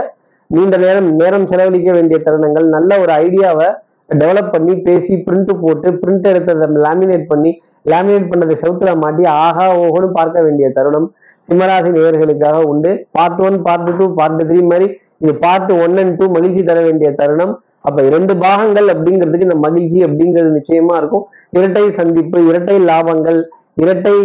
நீண்ட 0.49 0.77
நேரம் 0.77 1.07
நேரம் 1.15 1.45
செலவழிக்க 1.45 1.91
வேண்டிய 1.93 2.17
தருணங்கள் 2.19 2.67
நல்ல 2.67 2.99
ஒரு 2.99 3.11
ஐடியாவை 3.23 3.69
டெவலப் 4.13 4.51
பண்ணி 4.55 4.73
பேசி 4.81 5.13
பிரிண்ட் 5.27 5.53
போட்டு 5.61 5.89
பிரிண்ட் 5.91 6.27
எடுத்ததை 6.27 6.67
லேமினேட் 6.85 7.25
பண்ணி 7.27 7.51
லேமினேட் 7.91 8.29
பண்ணதை 8.31 8.55
செவுத்துல 8.63 8.93
மாட்டி 9.03 9.23
ஆஹா 9.43 9.65
ஓஹோன்னு 9.81 10.09
பார்க்க 10.19 10.45
வேண்டிய 10.45 10.67
தருணம் 10.77 11.07
சிம்மராசி 11.47 11.89
நேயர்களுக்காக 11.97 12.59
உண்டு. 12.71 12.91
Part 13.17 13.41
one 13.47 13.57
part 13.67 13.91
two 13.99 14.07
part 14.19 14.43
three 14.51 14.59
மாதிரி 14.71 14.87
இது 15.23 15.33
பார்ட் 15.45 15.73
ஒன் 15.83 15.97
அண்ட் 16.03 16.15
டூ 16.19 16.25
மகிழ்ச்சி 16.37 16.61
தர 16.69 16.79
வேண்டிய 16.87 17.09
தருணம். 17.19 17.53
அப்ப 17.87 17.99
இரண்டு 18.09 18.33
பாகங்கள் 18.45 18.87
அப்படிங்கிறதுக்கு 18.93 19.47
இந்த 19.47 19.57
மகிழ்ச்சி 19.65 19.99
அப்படிங்கிறது 20.07 20.51
நிச்சயமா 20.57 20.95
இருக்கும். 21.01 21.25
இரட்டை 21.57 21.83
சந்திப்பு 21.99 22.37
இரட்டை 22.49 22.77
லாபங்கள் 22.89 23.39
இரட்டை 23.83 24.15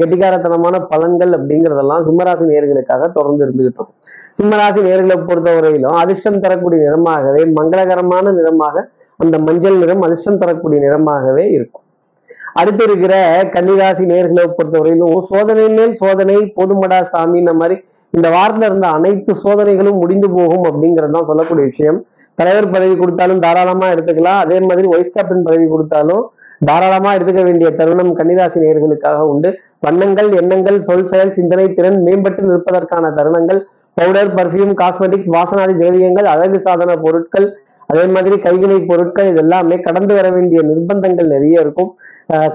கெட்டிகாரத்தனமான 0.00 0.76
பலன்கள் 0.90 1.32
அப்படிங்கிறதெல்லாம் 1.38 2.04
சிம்மராசி 2.06 2.44
நேர்களுக்காக 2.50 3.08
தொடர்ந்து 3.16 3.42
இருந்துகிட்டு 3.44 3.68
இருக்கும். 3.68 3.90
சிம்மராசி 4.38 4.80
நேர்களை 4.88 5.16
பொறுத்தவரையிலும் 5.28 5.96
அதிர்ஷ்டம் 6.02 6.42
தரக்கூடிய 6.44 6.78
நிறமாகவே 6.86 7.42
மங்களகரமான 7.58 8.32
நிறமாக 8.38 8.84
அந்த 9.20 9.36
மஞ்சள் 9.46 9.80
நிறம் 9.82 10.04
அதிர்ஷ்டம் 10.06 10.40
தரக்கூடிய 10.42 10.78
நிறமாகவே 10.86 11.44
இருக்கும். 11.56 11.83
அடுத்து 12.60 12.82
இருக்கிற 12.88 13.14
கன்னிராசி 13.54 14.04
நேர்களை 14.12 14.44
பொறுத்தவரையிலும் 14.56 15.18
சோதனை 15.30 15.66
மேல் 15.76 15.94
சோதனை 16.02 16.36
போதுமடா 16.56 16.98
சாமின்ன 17.12 17.52
மாதிரி 17.60 17.76
இந்த 18.14 18.28
வாரத்துல 18.36 18.68
இருந்த 18.70 18.88
அனைத்து 18.96 19.32
சோதனைகளும் 19.44 20.00
முடிந்து 20.02 20.28
போகும் 20.36 20.66
அப்படிங்கிறது 20.68 21.14
தான் 21.16 21.28
சொல்லக்கூடிய 21.30 21.64
விஷயம். 21.72 21.98
தலைவர் 22.38 22.72
பதவி 22.74 22.94
கொடுத்தாலும் 23.00 23.42
தாராளமா 23.44 23.86
எடுத்துக்கலாம். 23.94 24.40
அதே 24.44 24.58
மாதிரி 24.68 24.86
வைஸ் 24.94 25.14
கேப்டன் 25.16 25.46
பதவி 25.48 25.66
கொடுத்தாலும் 25.72 26.22
தாராளமா 26.68 27.10
எடுத்துக்க 27.16 27.42
வேண்டிய 27.48 27.68
தருணம் 27.78 28.12
கன்னிராசி 28.18 28.58
நேர்களுக்காக 28.64 29.20
உண்டு. 29.32 29.50
வண்ணங்கள் 29.86 30.28
எண்ணங்கள் 30.40 30.78
சொல் 30.88 31.08
செயல் 31.10 31.34
சிந்தனை 31.38 31.66
திறன் 31.78 31.98
மேம்பட்டு 32.06 32.42
நிற்பதற்கான 32.50 33.10
தருணங்கள். 33.18 33.60
பவுடர் 33.96 34.30
பர்ஃப்யூம் 34.38 34.72
காஸ்மெட்டிக்ஸ் 34.80 35.32
வாசனாதி 35.34 35.74
திரவியங்கள் 35.82 36.28
அழகு 36.34 36.58
சாதன 36.66 36.94
பொருட்கள் 37.04 37.46
அதே 37.90 38.04
மாதிரி 38.14 38.36
கைவினை 38.46 38.78
பொருட்கள் 38.90 39.28
இது 39.30 39.40
எல்லாமே 39.44 39.76
கடந்து 39.86 40.12
வர 40.18 40.28
வேண்டிய 40.36 40.60
நிர்பந்தங்கள் 40.70 41.32
நிறைய 41.34 41.64
இருக்கும். 41.64 41.90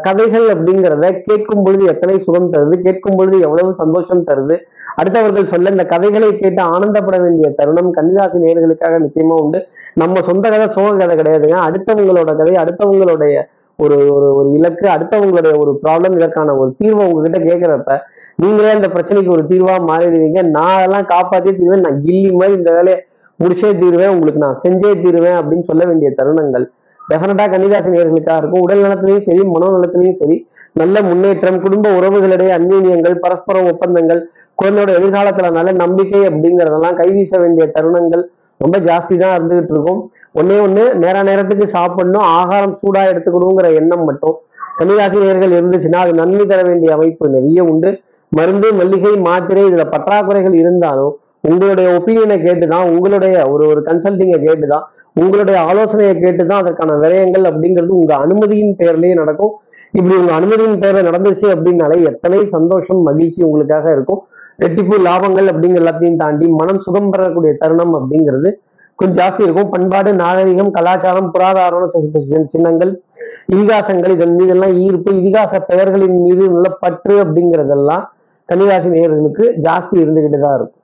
கதைகள் 0.01 0.47
அப்படிங்கிறத 0.53 1.07
கேட்கும் 1.27 1.63
பொழுது 1.63 1.83
எத்தனை 1.85 2.15
சுகம் 2.19 2.51
தருது 2.53 2.75
கேட்கும் 2.81 3.17
பொழுது 3.17 3.39
எவ்வளவு 3.39 3.73
சந்தோஷம் 3.73 4.23
தருது. 4.29 4.55
அடுத்தவர்கள் 4.99 5.51
சொல்ல 5.51 5.69
இந்த 5.69 5.85
கதைகளை 5.85 6.29
கேட்டு 6.37 6.61
ஆனந்தப்பட 6.75 7.17
வேண்டிய 7.21 7.49
தருணம் 7.59 7.91
கன்னிராசி 7.97 8.37
நேர்களுக்காக 8.45 8.97
நிச்சயமா 9.05 9.35
உண்டு. 9.43 9.59
நம்ம 9.93 10.21
சொந்த 10.21 10.45
கதை 10.49 10.67
சோக 10.67 10.89
கதை 10.97 11.15
கிடையாதுங்க. 11.17 11.57
அடுத்தவங்களோட 11.67 12.31
கதை 12.41 12.55
அடுத்தவங்களுடைய 12.63 13.35
ஒரு 13.79 13.97
ஒரு 14.15 14.27
ஒரு 14.35 14.49
இலக்கு 14.49 14.85
அடுத்தவங்களுடைய 14.87 15.53
ஒரு 15.57 15.71
ப்ராப்ளம் 15.83 16.15
இதற்கான 16.17 16.55
ஒரு 16.61 16.71
தீர்வை 16.81 17.03
உங்ககிட்ட 17.09 17.39
கேட்கிறப்ப 17.39 17.91
நீங்களே 18.35 18.71
அந்த 18.71 18.87
பிரச்சனைக்கு 18.87 19.31
ஒரு 19.35 19.43
தீர்வா 19.51 19.75
மாறிடுவீங்க. 19.91 20.41
நான் 20.55 20.75
அதெல்லாம் 20.77 21.05
காப்பாற்றி 21.05 21.51
தீர்வேன். 21.51 21.85
நான் 21.87 22.01
கில்லி 22.05 22.31
மாதிரி 22.31 22.57
இந்த 22.57 22.71
வேலையை 22.73 22.97
முடிச்சே 23.39 23.69
தீருவேன். 23.79 24.13
உங்களுக்கு 24.15 24.43
நான் 24.45 24.59
செஞ்சே 24.63 24.91
தீருவேன் 25.03 25.37
அப்படின்னு 25.39 25.69
சொல்ல 25.69 25.85
வேண்டிய 25.85 26.11
தருணங்கள். 26.19 26.65
டெஃபினட்டா 27.09 27.45
கன்னிராசி 27.53 27.89
நேர்களுக்காக 27.95 28.39
இருக்கும். 28.41 28.63
உடல் 28.65 28.83
நலத்திலையும் 28.85 29.25
சரி 29.27 29.43
மனோ 29.53 29.69
நலத்திலையும் 29.75 30.19
சரி 30.21 30.37
நல்ல 30.73 31.01
முன்னேற்றம் 31.01 31.61
குடும்ப 31.63 31.87
உறவுகளிடையே 31.99 32.51
அந்யூன்யங்கள் 32.57 33.15
பரஸ்பர 33.23 33.57
ஒப்பந்தங்கள் 33.71 34.21
குழந்தையோட 34.57 34.91
எதிர்காலத்துல 34.99 35.49
நல்ல 35.57 35.71
நம்பிக்கை 35.83 36.21
அப்படிங்கறதெல்லாம் 36.29 36.97
கைவீச 36.99 37.31
வேண்டிய 37.43 37.65
தருணங்கள் 37.75 38.23
ரொம்ப 38.61 38.77
ஜாஸ்தி 38.87 39.15
தான் 39.21 39.35
இருந்துகிட்டு 39.37 39.73
இருக்கும். 39.75 39.99
ஒன்னே 40.39 40.57
ஒண்ணு 40.65 40.83
நேர 41.03 41.17
நேரத்துக்கு 41.29 41.65
சாப்பிடணும் 41.75 42.25
ஆகாரம் 42.39 42.75
சூடா 42.81 43.01
எடுத்துக்கணுங்கிற 43.11 43.67
எண்ணம் 43.79 44.05
மட்டும் 44.09 44.35
கன்னிராசி 44.79 45.17
நேர்கள் 45.23 45.55
இருந்துச்சுன்னா 45.59 46.01
அது 46.05 46.13
நன்மை 46.19 46.43
தர 46.45 46.61
வேண்டிய 46.67 46.89
அமைப்பு 46.97 47.29
நிறைய 47.37 47.63
உண்டு. 47.71 47.89
மருந்து 48.31 48.67
மல்லிகை 48.79 49.13
மாத்திரை 49.27 49.63
இதுல 49.69 49.83
பற்றாக்குறைகள் 49.93 50.55
இருந்தாலும் 50.61 51.13
உங்களுடைய 51.49 51.87
ஒப்பீனியனை 51.97 52.37
கேட்டுதான் 52.45 52.87
உங்களுடைய 52.93 53.35
ஒரு 53.53 53.63
ஒரு 53.71 53.81
கன்சல்டிங்கை 53.87 54.39
கேட்டுதான் 54.47 54.85
உங்களுடைய 55.21 55.57
ஆலோசனையை 55.69 56.13
கேட்டுதான் 56.23 56.61
அதற்கான 56.63 56.95
விரயங்கள் 57.03 57.45
அப்படிங்கிறது 57.49 57.93
உங்க 57.99 58.13
அனுமதியின் 58.25 58.75
பேர்லயே 58.79 59.13
நடக்கும். 59.21 59.53
இப்படி 59.97 60.15
உங்க 60.21 60.33
அனுமதியின் 60.39 60.81
தேவை 60.83 61.01
நடந்துச்சு 61.09 61.47
அப்படின்னாலே 61.55 61.97
எத்தனை 62.09 62.39
சந்தோஷம் 62.55 63.01
மகிழ்ச்சி 63.07 63.39
உங்களுக்காக 63.47 63.85
இருக்கும். 63.95 64.21
ரெட்டிப்பு 64.63 64.95
லாபங்கள் 65.07 65.47
அப்படிங்கிற 65.51 65.81
எல்லாத்தையும் 65.83 66.19
தாண்டி 66.23 66.47
மனம் 66.59 66.81
சுகம் 66.85 67.11
பெறக்கூடிய 67.13 67.51
தருணம் 67.61 67.93
அப்படிங்கிறது 67.99 68.49
கொஞ்சம் 68.99 69.17
ஜாஸ்தி 69.19 69.41
இருக்கும். 69.45 69.69
பண்பாடு 69.69 70.09
நாகரிகம் 70.13 70.71
கலாச்சாரம் 70.77 71.29
புராதாரம் 71.35 72.47
சின்னங்கள் 72.55 72.91
இதிகாசங்கள் 73.53 74.13
இதன் 74.15 74.35
மீதெல்லாம் 74.39 74.73
ஈர்ப்பு 74.85 75.11
இதிகாச 75.19 75.59
பெயர்களின் 75.69 76.17
மீது 76.25 76.43
நல்ல 76.55 76.69
பற்று 76.83 77.15
அப்படிங்கிறதெல்லாம் 77.23 78.03
கன்னிராசி 78.49 78.89
நேயர்களுக்கு 78.95 79.45
ஜாஸ்தி 79.65 79.95
இருந்துகிட்டு 80.03 80.39
தான் 80.39 80.55
இருக்கும். 80.59 80.77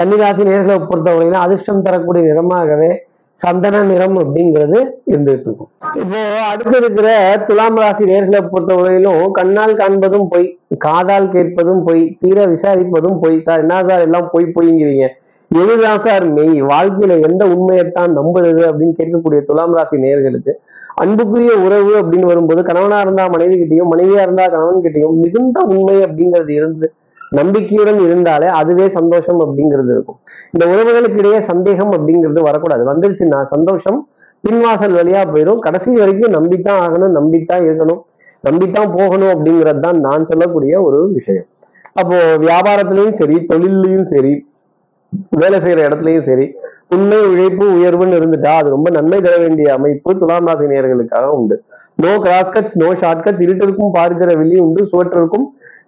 கன்னிராசி 0.00 0.42
நேர்களை 0.50 0.76
பொறுத்தவரையிலும் 0.90 1.44
அதிர்ஷ்டம் 1.46 1.82
தரக்கூடிய 1.82 2.22
நிறமாகவே 2.30 2.90
சந்தன 3.38 3.80
நிறம் 3.84 4.16
அப்படிங்கிறது 4.20 4.78
இருந்துட்டு 5.10 5.46
இருக்கும் 5.46 5.70
இப்போ 6.00 6.20
அடுத்து 6.50 6.76
இருக்கிற 6.78 7.08
துலாம் 7.48 7.78
ராசி 7.82 8.04
நேர்களை 8.04 8.40
பொறுத்தவரையிலும் 8.44 9.24
கண்ணால் 9.32 9.74
காண்பதும் 9.76 10.28
பொய் 10.28 10.46
காதால் 10.84 11.28
கேட்பதும் 11.28 11.82
பொய் 11.86 12.02
தீர 12.20 12.38
விசாரிப்பதும் 12.52 13.18
பொய். 13.22 13.36
சார் 13.40 13.62
என்ன 13.64 13.82
சார் 13.88 14.04
எல்லாம் 14.06 14.28
பொய் 14.32 14.46
பொய்ங்கிறீங்க? 14.56 15.06
எதுதான் 15.50 16.00
சார் 16.00 16.24
மெய் 16.32 16.56
வாழ்க்கையில 16.70 17.16
எந்த 17.28 17.42
உண்மையைத்தான் 17.54 18.16
நம்புறது 18.18 18.62
அப்படின்னு 18.70 18.96
கேட்கக்கூடிய 19.00 19.40
துலாம் 19.44 19.76
ராசி 19.78 19.98
நேர்களுக்கு 19.98 20.54
அன்புக்குரிய 21.02 21.54
உறவு 21.64 21.92
அப்படின்னு 22.00 22.26
வரும்போது 22.26 22.60
கணவனா 22.62 22.98
இருந்தா 23.00 23.24
மனைவி 23.28 23.56
கிட்டையும் 23.56 23.92
மனைவியா 23.92 24.22
இருந்தா 24.22 24.46
கணவன் 24.46 24.84
கிட்டையும் 24.84 25.18
மிகுந்த 25.24 25.58
உண்மை 25.70 25.96
அப்படிங்கிறது 26.06 26.52
இருந்து 26.58 26.88
நம்பிக்கையுடன் 27.38 28.00
இருந்தாலே 28.06 28.48
அதுவே 28.60 28.86
சந்தோஷம் 28.98 29.40
அப்படிங்கிறது 29.44 29.90
இருக்கும். 29.96 30.18
இந்த 30.54 30.64
உறவுகளுக்கு 30.72 31.20
இடையே 31.22 31.40
சந்தேகம் 31.50 31.92
அப்படிங்கிறது 31.96 32.42
வரக்கூடாது. 32.48 32.82
வந்துருச்சுன்னா 32.90 33.40
சந்தோஷம் 33.54 33.98
பின்வாசல் 34.44 34.96
வழியா 34.98 35.22
போயிடும் 35.32 35.60
கடைசி 35.66 35.96
வரைக்கும் 36.00 36.34
நம்பித்தான் 36.36 36.80
ஆகணும் 36.86 37.14
நம்பித்தான் 37.18 37.64
இருக்கணும் 37.68 38.00
நம்பித்தான் 38.44 38.90
போகணும் 38.96 39.32
அப்படிங்கிறது 39.34 39.80
தான் 39.86 39.98
நான் 40.06 40.28
சொல்லக்கூடிய 40.30 40.74
ஒரு 40.88 40.98
விஷயம். 41.18 41.46
அப்போ 42.00 42.16
வியாபாரத்திலையும் 42.44 43.16
சரி 43.20 43.36
தொழிலையும் 43.50 44.08
சரி 44.12 44.32
வேலை 45.40 45.58
செய்யற 45.64 45.80
இடத்துலயும் 45.88 46.26
சரி 46.28 46.46
உண்மை 46.94 47.18
உழைப்பு 47.30 47.64
உயர்வுன்னு 47.76 48.18
இருந்துட்டா 48.20 48.52
அது 48.60 48.68
ரொம்ப 48.74 48.88
நன்மை 48.96 49.18
தர 49.26 49.34
வேண்டிய 49.44 49.68
அமைப்பு 49.76 50.10
துலாம் 50.20 50.48
ராசி 50.48 50.66
நேர்களுக்காக 50.72 51.30
உண்டு. 51.38 51.56
நோ 52.04 52.12
கிராஸ்கட்ஸ் 52.24 52.74
நோ 52.82 52.88
ஷார்ட்கட்ஸ் 53.02 53.42
இருட்டிற்கும் 53.46 53.94
பார்க்கிற 53.98 54.30
வெளியும் 54.40 54.64
உண்டு 54.66 54.82
சுவற்றிற்கும் 54.92 55.46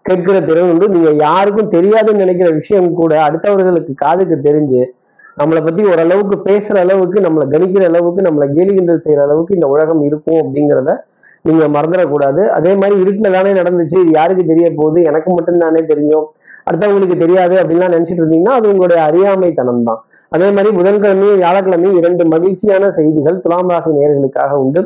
கேட்கிற 0.08 0.36
திறன் 0.40 0.70
உண்டு. 0.72 0.86
நீங்க 0.88 1.10
யாருக்கும் 1.26 1.72
தெரியாதுன்னு 1.76 2.22
நினைக்கிற 2.24 2.50
விஷயம் 2.60 2.88
கூட 3.00 3.12
அடுத்தவர்களுக்கு 3.26 3.92
காதுக்கு 4.04 4.36
தெரிஞ்சு 4.48 4.80
நம்மளை 5.40 5.60
பத்தி 5.64 5.82
ஓரளவுக்கு 5.90 6.36
பேசுற 6.48 6.76
அளவுக்கு 6.84 7.18
நம்மளை 7.26 7.44
கணிக்கிற 7.52 7.82
அளவுக்கு 7.90 8.20
நம்மளை 8.28 8.46
கேலி 8.54 8.72
கிண்டல் 8.74 9.04
செய்யற 9.04 9.20
அளவுக்கு 9.26 9.56
இந்த 9.58 9.66
உலகம் 9.74 10.00
இருக்கும் 10.02 10.40
அப்படிங்கிறத 10.42 10.92
நீங்க 11.42 11.64
மறந்துடக்கூடாது. 11.74 12.42
அதே 12.56 12.72
மாதிரி 12.74 12.94
இருட்டில் 13.02 13.34
தானே 13.36 13.50
நடந்துச்சு. 13.60 13.96
இது 14.04 14.10
யாருக்கு 14.10 14.44
தெரிய 14.44 14.66
போகுது? 14.78 14.98
எனக்கு 15.10 15.30
மட்டும்தானே 15.36 15.82
தெரியும். 15.92 16.24
அடுத்தவங்களுக்கு 16.68 17.16
தெரியாது 17.24 17.54
அப்படின்லாம் 17.60 17.94
நினைச்சிட்டு 17.96 18.22
இருந்தீங்கன்னா 18.24 18.56
அது 18.58 18.66
உங்களுடைய 18.72 19.00
அறியாமைத்தனம் 19.02 19.84
தான். 19.84 20.00
அதே 20.34 20.48
மாதிரி 20.50 20.70
புதன்கிழமையும் 20.78 21.38
வியாழக்கிழமையும் 21.42 21.98
இரண்டு 22.00 22.24
மகிழ்ச்சியான 22.26 22.90
செய்திகள் 22.90 23.38
துலாம் 23.44 23.70
ராசி 23.72 23.90
நேர்களுக்காக 23.90 24.52
உண்டு. 24.64 24.80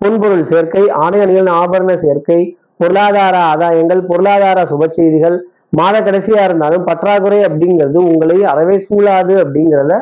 பொன்பொருள் 0.00 0.44
சேர்க்கை 0.50 0.82
ஆடை 1.04 1.20
அணிகள் 1.20 1.48
ஆபரண 1.60 1.94
சேர்க்கை 2.04 2.40
பொருளாதார 2.80 3.36
ஆதாயங்கள் 3.52 4.02
பொருளாதார 4.10 4.58
சுப 4.72 4.86
செய்திகள் 4.96 5.36
மாத 5.78 5.96
கடைசியா 6.00 6.42
இருந்தாலும் 6.48 6.84
பற்றாக்குறை 6.84 7.38
அப்படிங்கிறது 7.48 7.98
உங்களை 8.10 8.36
அறவே 8.52 8.76
சூழாது 8.86 9.34
அப்படிங்கிறத 9.44 9.94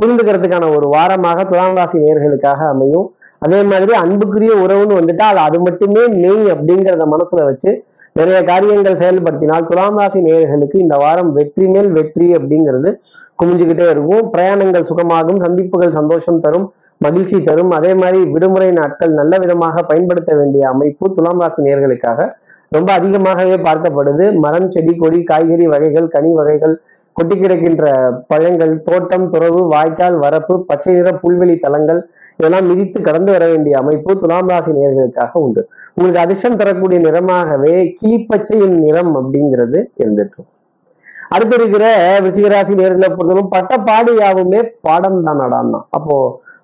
புரிந்துக்கிறதுக்கான 0.00 0.68
ஒரு 0.76 0.86
வாரமாக 0.96 1.44
துலாம் 1.48 1.78
ராசி 1.78 1.96
நேர்களுக்காக 2.04 2.60
அமையும். 2.74 3.06
அதே 3.44 3.60
மாதிரி 3.70 3.92
அன்புக்குரிய 4.02 4.52
உறவுன்னு 4.64 4.98
வந்துட்டா 4.98 5.26
அது 5.32 5.40
அது 5.48 5.58
மட்டுமே 5.66 6.02
மெய் 6.22 6.46
அப்படிங்கிறத 6.54 7.04
மனசுல 7.14 7.44
வச்சு 7.48 7.70
நிறைய 8.18 8.38
காரியங்கள் 8.50 9.00
செயல்படுத்தினால் 9.02 9.66
துலாம் 9.70 9.98
ராசி 10.00 10.20
நேயர்களுக்கு 10.28 10.76
இந்த 10.84 10.96
வாரம் 11.02 11.30
வெற்றி 11.38 11.66
மேல் 11.66 11.90
வெற்றி 11.98 12.26
அப்படிங்கிறது 12.38 12.90
குமிஞ்சுக்கிட்டே 13.42 13.86
இருக்கும். 13.94 14.24
பிரயாணங்கள் 14.32 14.88
சுகமாகும் 14.90 15.42
சந்திப்புகள் 15.44 15.96
சந்தோஷம் 15.98 16.40
தரும். 16.40 16.66
மகிழ்ச்சி 17.04 17.36
தரும். 17.48 17.72
அதே 17.78 17.92
மாதிரி 18.02 18.20
விடுமுறை 18.34 18.70
நாட்கள் 18.78 19.12
நல்ல 19.20 19.32
விதமாக 19.42 19.82
பயன்படுத்த 19.90 20.30
வேண்டிய 20.40 20.62
அமைப்பு 20.74 21.06
துலாம் 21.16 21.42
ராசி 21.42 21.60
நேர்களுக்காக 21.66 22.28
ரொம்ப 22.76 22.88
அதிகமாகவே 22.98 23.56
பார்க்கப்படுது. 23.66 24.24
மரம் 24.44 24.70
செடி 24.74 24.92
கொடி 25.02 25.20
காய்கறி 25.30 25.66
வகைகள் 25.74 26.08
கனி 26.14 26.32
வகைகள் 26.40 26.74
கொட்டி 27.16 27.36
கிடக்கின்ற 27.36 27.84
பழங்கள் 28.30 28.72
தோட்டம் 28.88 29.26
துறவு 29.32 29.60
வாய்க்கால் 29.72 30.16
வரப்பு 30.24 30.54
பச்சை 30.68 30.92
நிற 30.98 31.08
புல்வெளி 31.22 31.56
தலங்கள் 31.64 32.00
இதெல்லாம் 32.38 32.68
மிதித்து 32.70 32.98
கடந்து 33.08 33.30
வர 33.34 33.44
வேண்டிய 33.52 33.74
அமைப்பு 33.82 34.10
துலாம் 34.20 34.50
ராசி 34.52 34.72
நேர்களுக்காக 34.76 35.32
உண்டு. 35.46 35.62
உங்களுக்கு 35.94 36.22
அதிர்ஷ்டம் 36.24 36.60
தரக்கூடிய 36.60 36.98
நிறமாகவே 37.06 37.74
கிளிப்பச்சையின் 38.00 38.76
நிறம் 38.84 39.12
அப்படிங்கிறது 39.20 39.78
இருந்துட்டு. 40.02 40.40
அடுத்து 41.34 41.56
இருக்கிற 41.58 41.84
விருச்சிகராசி 42.22 42.72
நேர்களை 42.78 43.08
பொறுத்தவரை 43.16 43.44
பட்ட 43.56 43.74
பாடு 43.88 44.12
யாவுமே 44.22 44.60
பாடம் 44.86 45.18
தான் 45.26 45.40
நடான்னா 45.42 45.80
அப்போ 45.98 46.16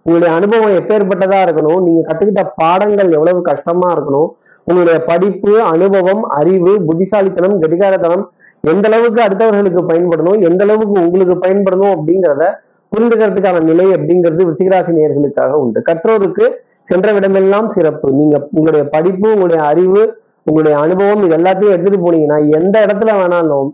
உங்களுடைய 0.07 0.31
அனுபவம் 0.39 0.75
எப்பேற்பட்டதா 0.81 1.39
இருக்கணும் 1.47 1.81
நீங்க 1.87 2.01
கத்துக்கிட்ட 2.09 2.43
பாடங்கள் 2.57 3.11
எவ்வளவு 3.13 3.41
கஷ்டமா 3.43 3.89
இருக்கணும் 3.95 4.29
உங்களுடைய 4.67 4.99
படிப்பு 5.05 5.53
அனுபவம் 5.73 6.23
அறிவு 6.41 6.73
புத்திசாலித்தனம் 6.89 7.57
கடிகாரத்தனம் 7.63 8.25
எந்த 8.65 8.87
அளவுக்கு 8.89 9.21
அடுத்தவர்களுக்கு 9.25 9.83
பயன்படணும் 9.91 10.39
எந்த 10.49 10.63
அளவுக்கு 10.65 10.95
உங்களுக்கு 11.07 11.35
பயன்படணும் 11.47 11.93
அப்படிங்கிறத 11.97 12.45
புரிந்துக்கிறதுக்கான 12.93 13.63
நிலை 13.71 13.87
அப்படிங்கிறது 13.97 14.47
ரிச்சிகராசி 14.49 14.93
நேர்களுக்காக 14.99 15.53
உண்டு. 15.63 15.79
கற்றோருக்கு 15.89 16.45
சென்ற 16.91 17.13
விடமெல்லாம் 17.13 17.69
சிறப்பு. 17.77 18.09
நீங்க 18.13 18.37
உங்களுடைய 18.51 18.85
படிப்பு 18.95 19.27
உங்களுடைய 19.35 19.61
அறிவு 19.71 20.03
உங்களுடைய 20.49 20.75
அனுபவம் 20.85 21.23
இது 21.27 21.37
எல்லாத்தையும் 21.37 21.75
எடுத்துட்டு 21.75 22.01
போனீங்கன்னா 22.05 22.39
எந்த 22.59 22.77
இடத்துல 22.87 23.13
வேணாலும் 23.21 23.69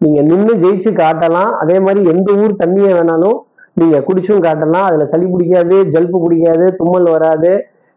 நீங்க 0.00 0.20
நின்று 0.30 0.54
ஜெயிச்சு 0.62 0.90
காட்டலாம். 1.02 1.50
அதே 1.62 1.76
மாதிரி 1.80 2.00
எந்த 2.12 2.32
ஊர் 2.42 2.60
தண்ணியை 2.62 2.92
வேணாலும் 2.98 3.36
நீங்க 3.76 3.98
குடிச்சும் 4.08 4.44
காட்டலாம். 4.46 4.86
அதுல 4.88 5.06
சளி 5.12 5.26
பிடிக்காது 5.32 5.76
ஜல்பு 5.94 6.18
பிடிக்காது 6.24 6.66
தும்மல் 6.80 7.08
வராது 7.14 7.52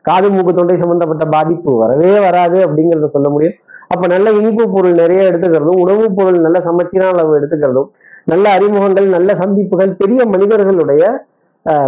காது 0.05 0.27
மூக்கு 0.33 0.51
தொண்டை 0.57 0.75
சம்பந்தப்பட்ட 0.81 1.25
பாதிப்பு 1.35 1.71
வரவே 1.83 2.11
வராது 2.25 2.57
அப்படிங்கிறத 2.65 3.07
சொல்ல 3.15 3.29
முடியும். 3.35 3.55
அப்ப 3.93 4.03
நல்ல 4.13 4.27
இனிப்பு 4.39 4.63
பொருள் 4.73 4.99
நிறைய 5.01 5.21
எடுத்துக்கிறதும் 5.29 5.81
உணவுப் 5.83 6.15
பொருள் 6.17 6.37
நல்ல 6.45 6.57
சமச்சீரான 6.67 7.13
அளவு 7.15 7.37
எடுத்துக்கிறதும் 7.39 7.89
நல்ல 8.31 8.45
அறிமுகங்கள் 8.57 9.07
நல்ல 9.15 9.29
சந்திப்புகள் 9.41 9.91
பெரிய 10.01 10.21
மனிதர்களுடைய 10.33 11.03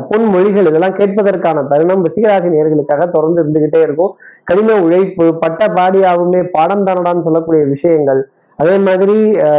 பொன்மொழிகள் 0.09 0.67
இதெல்லாம் 0.69 0.95
கேட்பதற்கான 0.97 1.63
தருணம் 1.71 2.01
ரிச்சிகராசி 2.05 2.47
நேர்களுக்காக 2.53 3.03
தொடர்ந்து 3.15 3.39
இருந்துகிட்டே 3.43 3.79
இருக்கும். 3.87 4.11
கடின 4.49 4.75
உழைப்பு 4.85 5.25
பட்ட 5.43 5.67
பாடியாவுமே 5.77 6.41
பாடம் 6.55 6.85
தானடான்னு 6.87 7.25
சொல்லக்கூடிய 7.27 7.63
விஷயங்கள் 7.73 8.21
அதே 8.59 8.75
மாதிரி 8.87 9.15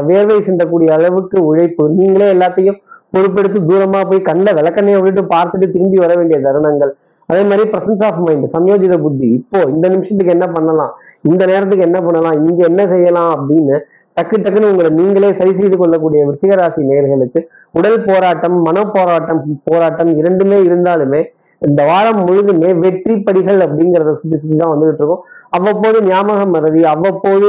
வேர்வை 0.09 0.38
சிந்தக்கூடிய 0.49 0.88
அளவுக்கு 0.97 1.38
உழைப்பு 1.51 1.85
நீங்களே 1.99 2.27
எல்லாத்தையும் 2.35 2.79
பொறுப்பெடுத்து 3.14 3.61
தூரமா 3.70 4.01
போய் 4.11 4.27
கண்ணில் 4.29 4.57
விளக்கண்ணையை 4.59 4.99
விட்டுட்டு 5.05 5.23
பார்த்துட்டு 5.35 5.66
திரும்பி 5.77 5.99
வர 6.05 6.12
வேண்டிய 6.18 6.38
தருணங்கள். 6.46 6.92
அதே 7.29 7.42
மாதிரி 7.49 7.64
பிரசன்ஸ் 7.73 8.03
ஆஃப் 8.09 8.20
மைண்ட் 8.27 8.46
சம்யோஜித 8.57 8.94
புத்தி. 9.05 9.29
இப்போ 9.38 9.59
இந்த 9.75 9.87
நிமிஷத்துக்கு 9.94 10.35
என்ன 10.37 10.46
பண்ணலாம்? 10.57 10.92
இந்த 11.31 11.42
நேரத்துக்கு 11.51 11.88
என்ன 11.88 11.99
பண்ணலாம்? 12.07 12.37
இங்க 12.44 12.61
என்ன 12.70 12.83
செய்யலாம் 12.92 13.33
அப்படின்னு 13.37 13.77
டக்கு 14.16 14.37
டக்குன்னு 14.44 14.70
உங்களை 14.73 14.88
நீங்களே 15.01 15.29
சரி 15.40 15.53
செய்து 15.59 15.77
கொள்ளக்கூடிய 15.81 16.20
விருச்சிகராசி 16.29 16.81
நேர்களுக்கு 16.88 17.40
உடல் 17.79 18.01
போராட்டம் 18.09 18.57
மன 18.68 18.79
போராட்டம் 18.94 19.40
போராட்டம் 19.68 20.11
இரண்டுமே 20.20 20.59
இருந்தாலுமே 20.68 21.20
இந்த 21.62 21.81
வாரம் 21.90 22.20
முழுதுமே 22.27 22.70
வெற்றி 22.85 23.14
படிகள் 23.27 23.61
அப்படிங்கிறத 23.66 24.12
சுத்தி 24.20 24.37
சுற்றி 24.42 24.57
தான் 24.62 24.73
வந்துகிட்டு 24.73 25.03
இருக்கோம். 25.03 25.23
அவ்வப்போது 25.52 25.98
ஞாபகம் 26.08 26.52
மறதி 26.56 26.80
அவ்வப்போது 26.92 27.48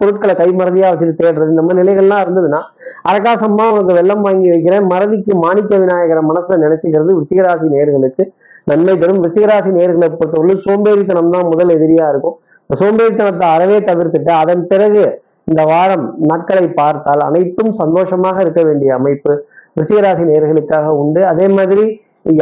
பொருட்களை 0.00 0.34
கைமறதியா 0.40 0.88
வச்சுட்டு 0.92 1.14
தேடுறது 1.20 1.52
இந்த 1.54 1.62
மாதிரி 1.66 1.80
நிலைகள்லாம் 1.82 2.22
இருந்ததுன்னா 2.24 2.60
அரகாசமா 3.10 3.66
உனக்கு 3.74 3.96
வெள்ளம் 3.98 4.24
வாங்கி 4.26 4.48
வைக்கிறேன் 4.54 4.86
மறதிக்கு 4.92 5.34
மாணிக்க 5.44 5.78
விநாயகரை 5.84 6.22
மனசுல 6.30 6.58
நினைச்சுக்கிறது 6.64 7.16
விருச்சிகராசி 7.18 7.68
நேர்களுக்கு 7.76 8.24
நன்மை 8.70 8.94
தரும். 9.02 9.20
விருச்சிகராசி 9.22 9.70
நேர்களை 9.78 10.08
பொறுத்தவரை 10.18 10.56
சோம்பேறித்தனம் 10.66 11.32
தான் 11.34 11.48
முதல் 11.52 11.72
எதிரியா 11.76 12.06
இருக்கும். 12.12 12.36
சோம்பேறித்தனத்தை 12.70 13.46
அறவே 13.54 13.78
தவிர்த்துட்டு 13.88 14.32
அதன் 14.42 14.62
பிறகு 14.72 15.02
இந்த 15.50 15.62
வாரம் 15.72 16.04
நாட்களை 16.30 16.66
பார்த்தால் 16.80 17.22
அனைத்தும் 17.28 17.72
சந்தோஷமாக 17.80 18.36
இருக்க 18.44 18.62
வேண்டிய 18.68 18.90
அமைப்பு 19.00 19.32
ரிச்சிகராசி 19.78 20.24
நேர்களுக்காக 20.30 20.88
உண்டு. 21.02 21.20
அதே 21.32 21.46
மாதிரி 21.58 21.84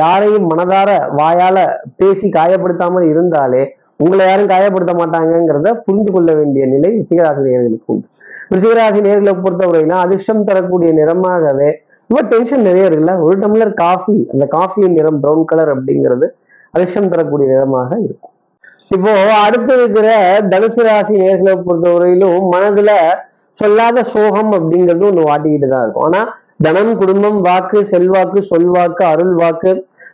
யாரையும் 0.01 0.47
மனதார 0.53 0.91
வாயால 1.19 1.59
பேசி 2.01 2.27
காயப்படுத்தாமல் 2.39 3.07
இருந்தாலே 3.13 3.63
உங்களை 4.05 4.25
யாரும் 4.29 4.51
காயப்படுத்த 4.53 4.93
மாட்டாங்கிறத 5.01 5.71
புரிந்து 5.87 6.11
கொள்ள 6.15 6.31
வேண்டிய 6.39 6.65
நிலை 6.75 6.91
ரிச்சிகராசி 6.99 7.43
நேர்களுக்கு 7.49 7.93
உண்டு 7.95 8.09
ரிச்சிகராசி 8.55 9.01
நேர்களை 9.07 9.35
பொறுத்தவரையினா 9.45 9.97
அதிர்ஷ்டம் 10.05 10.47
தரக்கூடிய 10.51 10.91
நிறமாகவே 10.99 11.71
ரொம்ப 12.11 12.23
டென்ஷன் 12.31 12.67
நிறைய 12.69 12.89
இருக்குல்ல 12.89 13.13
ஒரு 13.27 13.37
டம்ளர் 13.43 13.73
காஃபி 13.83 14.17
அந்த 14.35 14.45
காஃபியின் 14.57 14.97
நிறம் 14.99 15.19
ப்ரௌன் 15.25 15.45
கலர் 15.51 15.73
அப்படிங்கிறது 15.75 16.27
அதிர்ஷ்டம் 16.75 17.11
தரக்கூடிய 17.13 17.47
நிறமாக 17.53 17.91
இருக்கும். 18.07 18.33
இப்போ 18.95 19.13
அடுத்து 19.45 19.73
இருக்கிற 19.79 20.09
தனுசு 20.53 20.83
ராசி 20.87 21.15
நேர்களை 21.23 21.55
பொறுத்தவரையிலும் 21.67 22.47
மனதுல 22.55 22.91
சொல்லாத 23.59 24.03
சோகம் 24.15 24.53
அப்படிங்கிறது 24.57 25.07
ஒன்று 25.11 25.29
வாட்டிக்கிட்டு 25.29 25.69
தான் 25.73 25.85
இருக்கும். 25.87 26.07
ஆனா 26.09 26.21
தனம் 26.67 26.93
குடும்பம் 27.01 27.39
வாக்கு 27.49 27.79
செல்வாக்கு 27.93 28.41
சொல்வாக்கு 28.53 29.03
அருள் 29.13 29.35
வாக்கு 29.43 29.73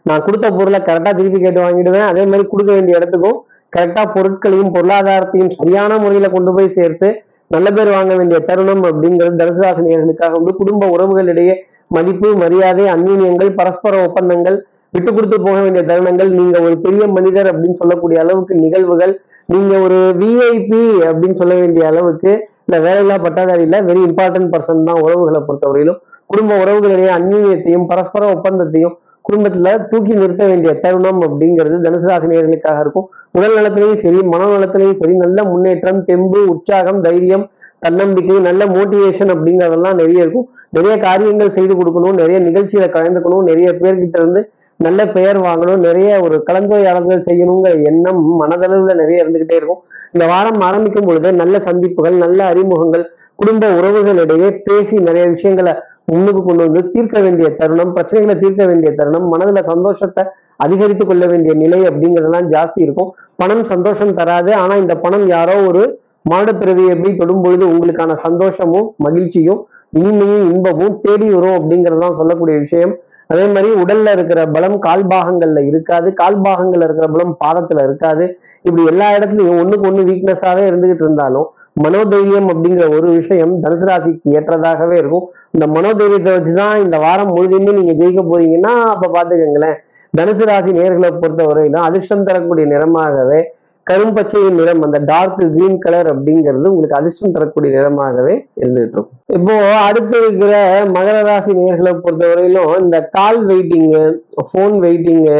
நான் 0.08 0.24
கொடுத்த 0.26 0.46
பொருளை 0.56 0.80
கரெக்டா 0.88 1.12
திருப்பி 1.18 1.38
கேட்டு 1.44 1.60
வாங்கிடுவேன். 1.66 2.08
அதே 2.10 2.24
மாதிரி 2.30 2.44
கொடுக்க 2.52 2.70
வேண்டிய 2.76 2.98
இடத்துக்கும் 2.98 3.38
கரெக்டா 3.76 4.02
பொருட்களையும் 4.14 4.74
பொருளாதாரத்தையும் 4.74 5.54
சரியான 5.58 5.98
முறையில 5.98 6.28
கொண்டு 6.28 6.52
போய் 6.52 6.74
சேர்த்து 6.76 7.08
நல்ல 7.50 7.68
பேர் 7.70 7.90
வாங்க 7.96 8.12
வேண்டிய 8.14 8.38
தருணம் 8.40 8.84
அப்படிங்கிறது 8.90 9.40
தனுசுராசினியர்களுக்காக 9.42 10.38
உண்டு. 10.38 10.52
குடும்ப 10.54 10.86
உறவுகளிடையே 10.86 11.54
மதிப்பு 11.88 12.28
மரியாதை 12.36 12.84
அந்நியங்கள் 12.94 13.50
பரஸ்பர 13.54 13.94
ஒப்பந்தங்கள் 14.06 14.56
விட்டு 14.92 15.10
கொடுத்து 15.14 15.36
போக 15.40 15.56
வேண்டிய 15.60 15.82
தருணங்கள் 15.84 16.30
நீங்க 16.30 16.56
ஒரு 16.60 16.76
பெரிய 16.80 17.04
மனிதர் 17.06 17.48
அப்படின்னு 17.52 17.78
சொல்லக்கூடிய 17.80 18.18
அளவுக்கு 18.24 18.54
நிகழ்வுகள் 18.54 19.12
நீங்க 19.48 19.72
ஒரு 19.78 19.98
விஐபி 20.20 20.82
அப்படின்னு 21.08 21.38
சொல்ல 21.40 21.54
வேண்டிய 21.54 21.86
அளவுக்கு 21.86 22.30
இல்ல 22.66 22.76
வேலையில்லா 22.86 23.16
பட்டாதாரி 23.24 23.60
இல்ல 23.60 23.78
வெரி 23.82 24.02
இம்பார்ட்டன்ட் 24.08 24.52
பர்சன் 24.54 24.86
தான் 24.88 25.02
உறவுகளை 25.02 25.40
பொறுத்தவரையிலும். 25.48 25.98
குடும்ப 26.26 26.52
உறவுகளிடையே 26.64 27.10
அந்நியத்தையும் 27.18 27.86
பரஸ்பர 27.86 28.22
ஒப்பந்தத்தையும் 28.34 28.94
குடும்பத்துல 29.24 29.86
தூக்கி 29.88 30.12
நிறுத்த 30.14 30.44
வேண்டிய 30.46 30.72
தருணம் 30.74 31.20
அப்படிங்கிறது 31.22 31.76
தனுசு 31.86 32.06
ராசினியர்களுக்காக 32.10 32.80
இருக்கும். 32.80 33.06
உடல் 33.36 33.56
நலத்திலையும் 33.58 34.00
சரி 34.02 34.20
மனநலத்திலையும் 34.32 34.98
சரி 35.00 35.14
நல்ல 35.24 35.38
முன்னேற்றம் 35.52 36.00
தெம்பு 36.08 36.40
உற்சாகம் 36.52 37.00
தைரியம் 37.06 37.44
தன்னம்பிக்கை 37.84 38.36
நல்ல 38.48 38.62
மோட்டிவேஷன் 38.74 39.32
அப்படிங்கிறதெல்லாம் 39.32 39.98
நிறைய 40.00 40.24
இருக்கும். 40.24 40.46
நிறைய 40.76 40.94
காரியங்கள் 41.06 41.56
செய்து 41.56 41.74
கொடுக்கணும் 41.78 42.18
நிறைய 42.20 42.38
நிகழ்ச்சியில 42.46 42.86
கலந்துக்கணும் 42.94 43.48
நிறைய 43.50 43.68
பேர்கிட்ட 43.80 44.16
இருந்து 44.20 44.40
நல்ல 44.80 45.00
பெயர் 45.16 45.38
வாங்கணும் 45.46 45.84
நிறைய 45.86 46.08
ஒரு 46.24 46.36
கலந்துரையாடல்கள் 46.48 47.26
செய்யணுங்கிற 47.28 47.74
எண்ணம் 47.90 48.20
மனதளவுல 48.40 48.94
நிறைய 49.02 49.22
இருந்துகிட்டே 49.24 49.56
இருக்கும். 49.60 49.80
இந்த 50.14 50.24
வாரம் 50.32 50.64
ஆரம்பிக்கும் 50.68 51.08
பொழுது 51.08 51.28
நல்ல 51.42 51.58
சந்திப்புகள் 51.68 52.16
நல்ல 52.24 52.40
அறிமுகங்கள் 52.52 53.04
குடும்ப 53.34 53.70
உறவுகளிடையே 53.78 54.48
பேசி 54.66 54.96
நிறைய 55.08 55.24
விஷயங்களை 55.28 55.72
முன்னுக்கு 56.12 56.42
கொண்டு 56.42 56.62
வந்து 56.66 56.82
தீர்க்க 56.90 57.20
வேண்டிய 57.20 57.46
தருணம் 57.60 57.94
பிரச்சனைகளை 57.96 58.34
தீர்க்க 58.42 58.62
வேண்டிய 58.66 58.90
தருணம் 58.98 59.26
மனதுல 59.32 59.62
சந்தோஷத்தை 59.70 60.24
அதிகரித்து 60.56 61.06
கொள்ள 61.06 61.26
வேண்டிய 61.26 61.54
நிலை 61.54 61.80
அப்படிங்கிறதெல்லாம் 61.80 62.50
ஜாஸ்தி 62.50 62.80
இருக்கும். 62.86 63.14
பணம் 63.36 63.64
சந்தோஷம் 63.64 64.14
தராது. 64.14 64.54
ஆனா 64.54 64.74
இந்த 64.74 64.94
பணம் 64.94 65.26
யாரோ 65.26 65.56
ஒரு 65.66 66.00
மாடு 66.22 66.54
பிறவியை 66.54 66.88
எப்படி 66.88 67.14
தொடும் 67.14 67.42
பொழுது 67.42 67.66
உங்களுக்கான 67.66 68.12
சந்தோஷமும் 68.12 68.94
மகிழ்ச்சியும் 68.96 69.60
இனிமையும் 69.98 70.52
இன்பமும் 70.52 71.00
தேடி 71.00 71.30
வரும் 71.30 71.58
அப்படிங்கறதுதான் 71.58 72.10
சொல்லக்கூடிய 72.10 72.58
விஷயம். 72.58 72.94
அதே 73.26 73.46
மாதிரி 73.46 73.68
உடல்ல 73.82 74.12
இருக்கிற 74.12 74.46
பலம் 74.46 74.78
கால் 74.78 75.06
பாகங்கள்ல 75.06 75.66
இருக்காது. 75.66 76.12
கால் 76.12 76.40
பாகங்கள்ல 76.40 76.84
இருக்கிற 76.88 77.06
பலம் 77.06 77.36
பாதத்துல 77.44 77.82
இருக்காது. 77.82 78.24
இப்படி 78.62 78.86
எல்லா 78.86 79.06
இடத்துலையும் 79.16 79.60
ஒண்ணுக்கு 79.60 79.88
ஒண்ணு 79.90 80.04
வீக்னஸாவே 80.10 80.64
இருந்துகிட்டு 80.70 81.04
இருந்தாலும் 81.06 81.48
மனோதைரியம் 81.84 82.48
அப்படிங்கிற 82.48 82.84
ஒரு 82.96 83.08
விஷயம் 83.10 83.62
தனுசு 83.62 83.86
ராசிக்கு 83.90 84.28
ஏற்றதாகவே 84.30 84.92
இருக்கும். 84.92 85.26
இந்த 85.50 85.66
மனோதைரியத்தை 85.66 86.30
வச்சுதான் 86.36 86.84
இந்த 86.84 86.98
வாரம் 86.98 87.36
முழுதுமே 87.36 87.72
நீங்க 87.72 87.92
ஜெயிக்க 87.92 88.24
போறீங்கன்னா 88.26 88.74
அப்ப 88.94 89.10
பாத்துக்கோங்களேன் 89.16 89.76
தனுசு 90.16 90.44
ராசி 90.44 90.70
நேர்களை 90.76 91.10
பொறுத்த 91.14 91.44
வரையிலும் 91.44 91.86
அதிர்ஷ்டம் 91.86 92.26
தரக்கூடிய 92.26 92.66
நிறமாகவே 92.72 93.40
கரும்பச்சையின் 93.86 94.56
நிறம் 94.58 94.84
அந்த 94.84 94.98
டார்க் 95.08 95.42
கிரீன் 95.48 95.82
கலர் 95.82 96.08
அப்படிங்கிறது 96.12 96.70
உங்களுக்கு 96.70 96.96
அதிர்ஷ்டம் 96.96 97.34
தரக்கூடிய 97.36 97.70
நிறமாகவே 97.74 98.34
இருந்துட்டு 98.60 98.96
இருக்கும் 98.96 99.20
இப்போ 99.36 99.54
அடுத்து 99.82 100.16
இருக்கிற 100.22 100.54
மகர 100.96 101.18
ராசி 101.22 101.52
நேர்களை 101.60 101.92
பொறுத்த 101.98 102.24
வரையிலும் 102.26 102.72
இந்த 102.80 103.00
call 103.12 103.40
waiting 103.50 104.02
phone 104.48 104.74
waiting 104.84 105.38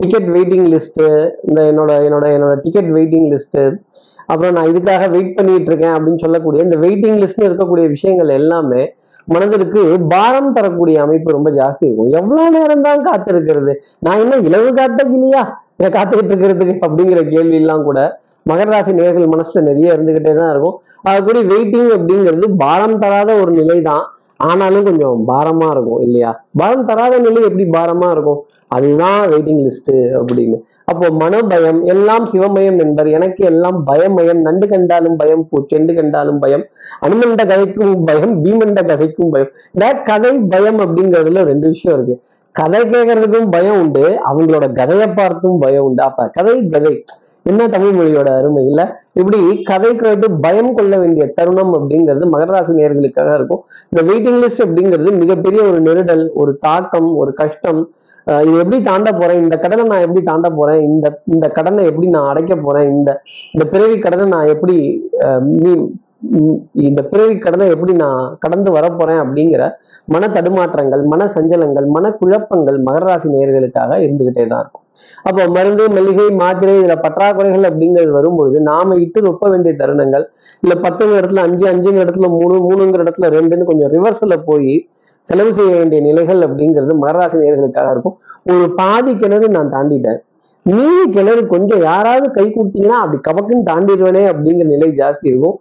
ticket 0.00 0.28
waiting 0.30 0.68
list 0.72 1.06
இந்த 1.48 1.60
என்னோட 1.70 1.92
என்னோட 2.04 2.26
என்னோட 2.34 2.54
டிக்கெட் 2.64 2.90
வெயிட்டிங் 2.92 3.28
லிஸ்ட்டு 3.32 3.64
அப்புறம் 4.28 4.54
நான் 4.54 4.70
இதுக்காக 4.70 5.04
வெயிட் 5.10 5.36
பண்ணிட்டு 5.36 5.70
இருக்கேன் 5.70 5.94
அப்படின்னு 5.94 6.22
சொல்லக்கூடிய 6.24 6.64
இந்த 6.64 6.78
வெயிட்டிங் 6.78 7.18
லிஸ்ட்னு 7.22 7.48
இருக்கக்கூடிய 7.48 7.84
விஷயங்கள் 7.88 8.30
எல்லாமே 8.34 8.82
மனதிற்கு 9.34 9.80
பாரம் 10.12 10.52
தரக்கூடிய 10.56 10.96
அமைப்பு 11.04 11.36
ரொம்ப 11.36 11.50
ஜாஸ்தி 11.60 11.84
இருக்கும். 11.86 12.10
எவ்வளவு 12.20 12.52
நேரம் 12.56 12.84
தான் 12.88 13.06
காத்திருக்கிறது? 13.08 13.72
நான் 14.06 14.22
என்ன 14.24 14.36
இலவு 14.48 14.68
காட்டக்கு 14.80 15.16
இல்லையா 15.18 15.42
இதை 15.80 15.88
காத்துக்கிட்டு 15.96 16.32
இருக்கிறதுக்கு 16.32 16.76
அப்படிங்கிற 16.86 17.20
கேள்வி 17.34 17.58
எல்லாம் 17.62 17.82
கூட 17.88 17.98
மகர 18.50 18.68
ராசி 18.74 18.92
நேர்கள் 19.00 19.32
மனசுல 19.32 19.60
நிறைய 19.70 19.94
இருந்துகிட்டே 19.96 20.32
தான் 20.38 20.50
இருக்கும். 20.52 20.76
அது 21.08 21.18
கூட 21.24 21.38
வெயிட்டிங் 21.50 21.90
அப்படிங்கிறது 21.96 22.46
பாரம் 22.62 23.00
தராத 23.02 23.30
ஒரு 23.42 23.52
நிலை 23.58 23.76
தான். 23.90 24.04
ஆனாலும் 24.48 24.86
கொஞ்சம் 24.88 25.20
பாரமா 25.30 25.68
இருக்கும் 25.74 26.00
இல்லையா? 26.06 26.30
பாரம் 26.60 26.88
தராத 26.90 27.14
நிலை 27.26 27.40
எப்படி 27.48 27.64
பாரமா 27.76 28.08
இருக்கும்? 28.14 28.40
அதுதான் 28.76 29.20
வெயிட்டிங் 29.32 29.62
லிஸ்ட் 29.66 29.92
அப்படின்னு. 30.18 30.58
அப்போ 30.90 31.06
மனோபயம் 31.20 31.80
எல்லாம் 31.84 32.24
சிவமயம் 32.32 32.78
என்பர். 32.78 33.08
எனக்கு 33.08 33.42
எல்லாம் 33.44 33.78
பயமயம். 33.86 34.40
நண்டு 34.40 34.66
கண்டாலும் 34.68 35.16
பயம் 35.16 35.44
பூச்செண்டு 35.50 35.94
கண்டாலும் 35.94 36.38
பயம். 36.38 36.64
அனுமண்ட 37.06 37.44
கதைக்கும் 37.52 37.94
பயம் 38.04 38.34
பீமண்ட 38.44 38.82
கதைக்கும் 38.90 39.30
பயம். 39.30 39.50
இந்த 39.72 39.88
கதை 40.02 40.32
பயம் 40.54 40.78
அப்படிங்கிறதுல 40.78 41.42
ரெண்டு 41.42 41.66
விஷயம் 41.68 41.96
இருக்கு. 41.98 42.16
கதை 42.52 42.80
கேட்கறதுக்கும் 42.80 43.50
பயம் 43.50 43.80
உண்டு 43.80 44.04
அவங்களோட 44.30 44.66
கதையை 44.72 45.08
பார்த்தும் 45.08 45.58
பயம் 45.58 45.84
உண்டு. 45.84 46.02
அப்ப 46.02 46.28
கதை 46.32 46.54
கதை. 46.66 46.94
என்ன 47.48 47.68
தமிழ் 47.68 47.94
மொழியோட 47.94 48.28
அருமை 48.38 48.66
இல்ல. 48.66 48.80
இப்படி 49.14 49.38
கதை 49.62 49.90
கேட்டு 49.96 50.30
பயம் 50.40 50.74
கொள்ள 50.74 50.98
வேண்டிய 50.98 51.26
தருணம் 51.34 51.72
அப்படிங்கிறது 51.74 52.24
மகராசி 52.32 52.72
நேர்களுக்காக 52.74 53.34
இருக்கும். 53.34 53.62
இந்த 53.90 54.02
வெயிட்டிங் 54.02 54.40
லிஸ்ட் 54.42 54.64
அப்படிங்கிறது 54.64 55.12
மிகப்பெரிய 55.14 55.62
ஒரு 55.70 55.80
நெருடல் 55.82 56.24
ஒரு 56.34 56.54
தாக்கம் 56.58 57.16
ஒரு 57.16 57.32
கஷ்டம். 57.34 57.80
இது 58.42 58.58
எப்படி 58.58 58.78
தாண்ட 58.82 59.12
போறேன்? 59.12 59.40
இந்த 59.42 59.56
கடனை 59.58 59.84
நான் 59.84 60.00
எப்படி 60.00 60.22
தாண்ட 60.22 60.48
போறேன்? 60.50 60.82
இந்த 60.88 61.06
இந்த 61.26 61.48
கடனை 61.50 61.84
எப்படி 61.84 62.06
நான் 62.08 62.28
அடைக்க 62.28 62.56
போறேன்? 62.58 62.88
இந்த 62.90 63.10
இந்த 63.52 63.64
பிறவி 63.66 63.98
கடனை 63.98 64.26
நான் 64.28 64.48
எப்படி 64.48 64.76
அஹ், 65.22 65.46
இந்த 66.86 67.00
பிறவி 67.10 67.34
கடனை 67.38 67.66
எப்படி 67.74 67.92
நான் 68.02 68.22
கடந்து 68.38 68.70
வரப்போறேன் 68.76 69.20
அப்படிங்கிற 69.24 69.62
மன 70.08 70.28
தடுமாற்றங்கள் 70.36 71.02
மன 71.12 71.28
சஞ்சலங்கள் 71.34 71.86
மன 71.96 72.10
குழப்பங்கள் 72.20 72.78
மகர 72.86 73.04
ராசி 73.08 73.28
நேயர்களுக்காக 73.34 73.98
இருந்துகிட்டே 74.04 74.44
தான் 74.46 74.62
இருக்கும். 74.62 74.84
அப்போ 75.22 75.42
மருந்து 75.56 75.84
மளிகை 75.96 76.26
மாத்திரை 76.42 76.74
இதுல 76.80 76.94
பற்றாக்குறைகள் 77.04 77.68
அப்படிங்கிறது 77.70 78.12
வரும்பொழுது 78.18 78.60
நாம 78.70 78.96
இட்டு 79.04 79.20
நொப்ப 79.26 79.50
வேண்டிய 79.50 79.74
தருணங்கள் 79.82 80.24
இல்ல 80.62 80.74
பத்துங்கிற 80.84 81.20
இடத்துல 81.22 81.44
அஞ்சு 81.48 81.66
அஞ்சுங்கிற 81.72 82.04
இடத்துல 82.06 82.30
மூணு 82.38 82.56
மூணுங்கிற 82.68 83.04
இடத்துல 83.06 83.30
ரெண்டுன்னு 83.36 83.68
கொஞ்சம் 83.70 83.92
ரிவர்ஸ்ல 83.96 84.36
போய் 84.44 84.72
செலவு 85.24 85.52
செய்ய 85.52 85.70
வேண்டிய 85.76 86.00
நிலைகள் 86.00 86.40
அப்படிங்கிறது 86.46 86.92
மகராசி 87.04 87.36
நேர்களுக்காக 87.42 87.90
இருக்கும். 87.94 88.16
ஒரு 88.52 88.66
பாதி 88.80 89.12
கிணறு 89.16 89.46
நான் 89.56 89.72
தாண்டிட்டேன். 89.74 90.20
மீதி 90.66 91.04
கிணறு 91.14 91.42
கொஞ்சம் 91.52 91.82
யாராவது 91.90 92.26
கை 92.36 92.46
கொடுத்தீங்கன்னா 92.48 92.98
அப்படி 93.02 93.18
கபக்குன்னு 93.28 93.68
தாண்டிடுவேனே 93.70 94.22
அப்படிங்கிற 94.32 94.66
நிலை 94.74 94.88
ஜாஸ்தி 95.00 95.26
இருக்கும். 95.32 95.58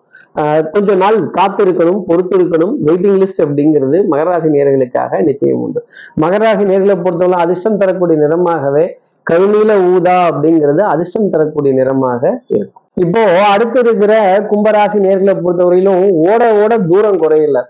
கொஞ்ச 0.74 0.96
நாள் 1.02 1.18
காத்திருக்கணும் 1.38 2.02
பொறுத்து 2.08 2.34
இருக்கணும் 2.38 2.74
வெயிட்டிங் 2.88 3.20
லிஸ்ட் 3.22 3.44
அப்படிங்கிறது 3.46 3.98
மகராசி 4.14 4.50
நேர்களுக்காக 4.56 5.22
நிச்சயம் 5.30 5.62
உண்டு. 5.66 5.80
மகராசி 6.24 6.66
நேர்களை 6.72 6.96
பொறுத்தவரை 7.06 7.40
அதிர்ஷ்டம் 7.46 7.80
தரக்கூடிய 7.82 8.18
நிறமாகவே 8.24 8.86
கருநீல 9.30 9.72
ஊதா 9.94 10.18
அப்படிங்கிறது 10.32 10.82
அதிர்ஷ்டம் 10.92 11.32
தரக்கூடிய 11.32 11.72
நிறமாக 11.80 12.22
இருக்கும். 12.58 12.84
இப்போ 13.06 13.24
அடுத்து 13.54 13.80
இருக்கிற 13.86 14.14
கும்பராசி 14.52 15.00
நேர்களை 15.08 15.34
பொறுத்தவரையிலும் 15.46 16.06
ஓட 16.28 16.44
ஓட 16.62 16.78
தூரம் 16.92 17.20
குறையல. 17.24 17.62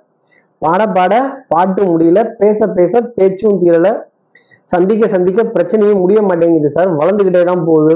பாட 0.62 0.82
பாட 0.98 1.14
பாட்டு 1.54 1.82
முடியல 1.90 2.20
பேச 2.42 2.68
பேச 2.78 3.02
பேச்சும் 3.18 3.58
தீரல. 3.64 3.90
சந்திக்க 4.68 5.08
சந்திக்க 5.16 5.44
பிரச்சனையும் 5.56 6.02
முடிய 6.04 6.20
மாட்டேங்குது 6.30 6.70
சார். 6.78 6.90
வளர்ந்துகிட்டே 7.02 7.44
தான் 7.52 7.64
போகுது. 7.70 7.94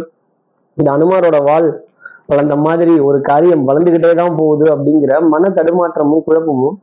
இந்த 0.78 0.90
அனுமாரோட 0.98 1.38
வாழ் 1.50 1.70
வளர்ந்த 2.32 2.56
மாதிரி 2.66 2.94
ஒரு 3.08 3.18
காரியம் 3.30 3.64
வளர்ந்துகிட்டே 3.70 4.12
தான் 4.20 4.36
போகுது 4.40 4.66
அப்படிங்கிற 4.74 5.14
மன 5.34 5.50
தடுமாற்றமும் 5.58 6.24
குழப்பமும் 6.28 6.76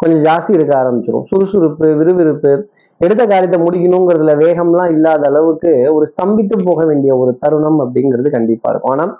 கொஞ்சம் 0.00 0.22
ஜாஸ்தி 0.26 0.52
இருக்க 0.56 0.72
ஆரம்பிச்சிடும் 0.80 1.26
சுறுசுறுப்பு 1.28 1.86
விறுவிறுப்பு 1.98 2.50
எடுத்த 3.00 3.22
காரியத்தை 3.32 3.58
முடிக்கணுங்கிறதுல 3.64 4.32
வேகம்லாம் 4.42 4.90
இல்லாத 4.94 5.22
அளவுக்கு 5.30 5.70
ஒரு 5.96 6.04
ஸ்தம்பித்து 6.12 6.56
போக 6.68 6.80
வேண்டிய 6.90 7.12
ஒரு 7.22 7.32
தருணம் 7.42 7.78
அப்படிங்கிறது 7.84 8.30
கண்டிப்பா 8.36 8.68
இருக்கும். 8.72 8.92
ஆனால் 8.94 9.12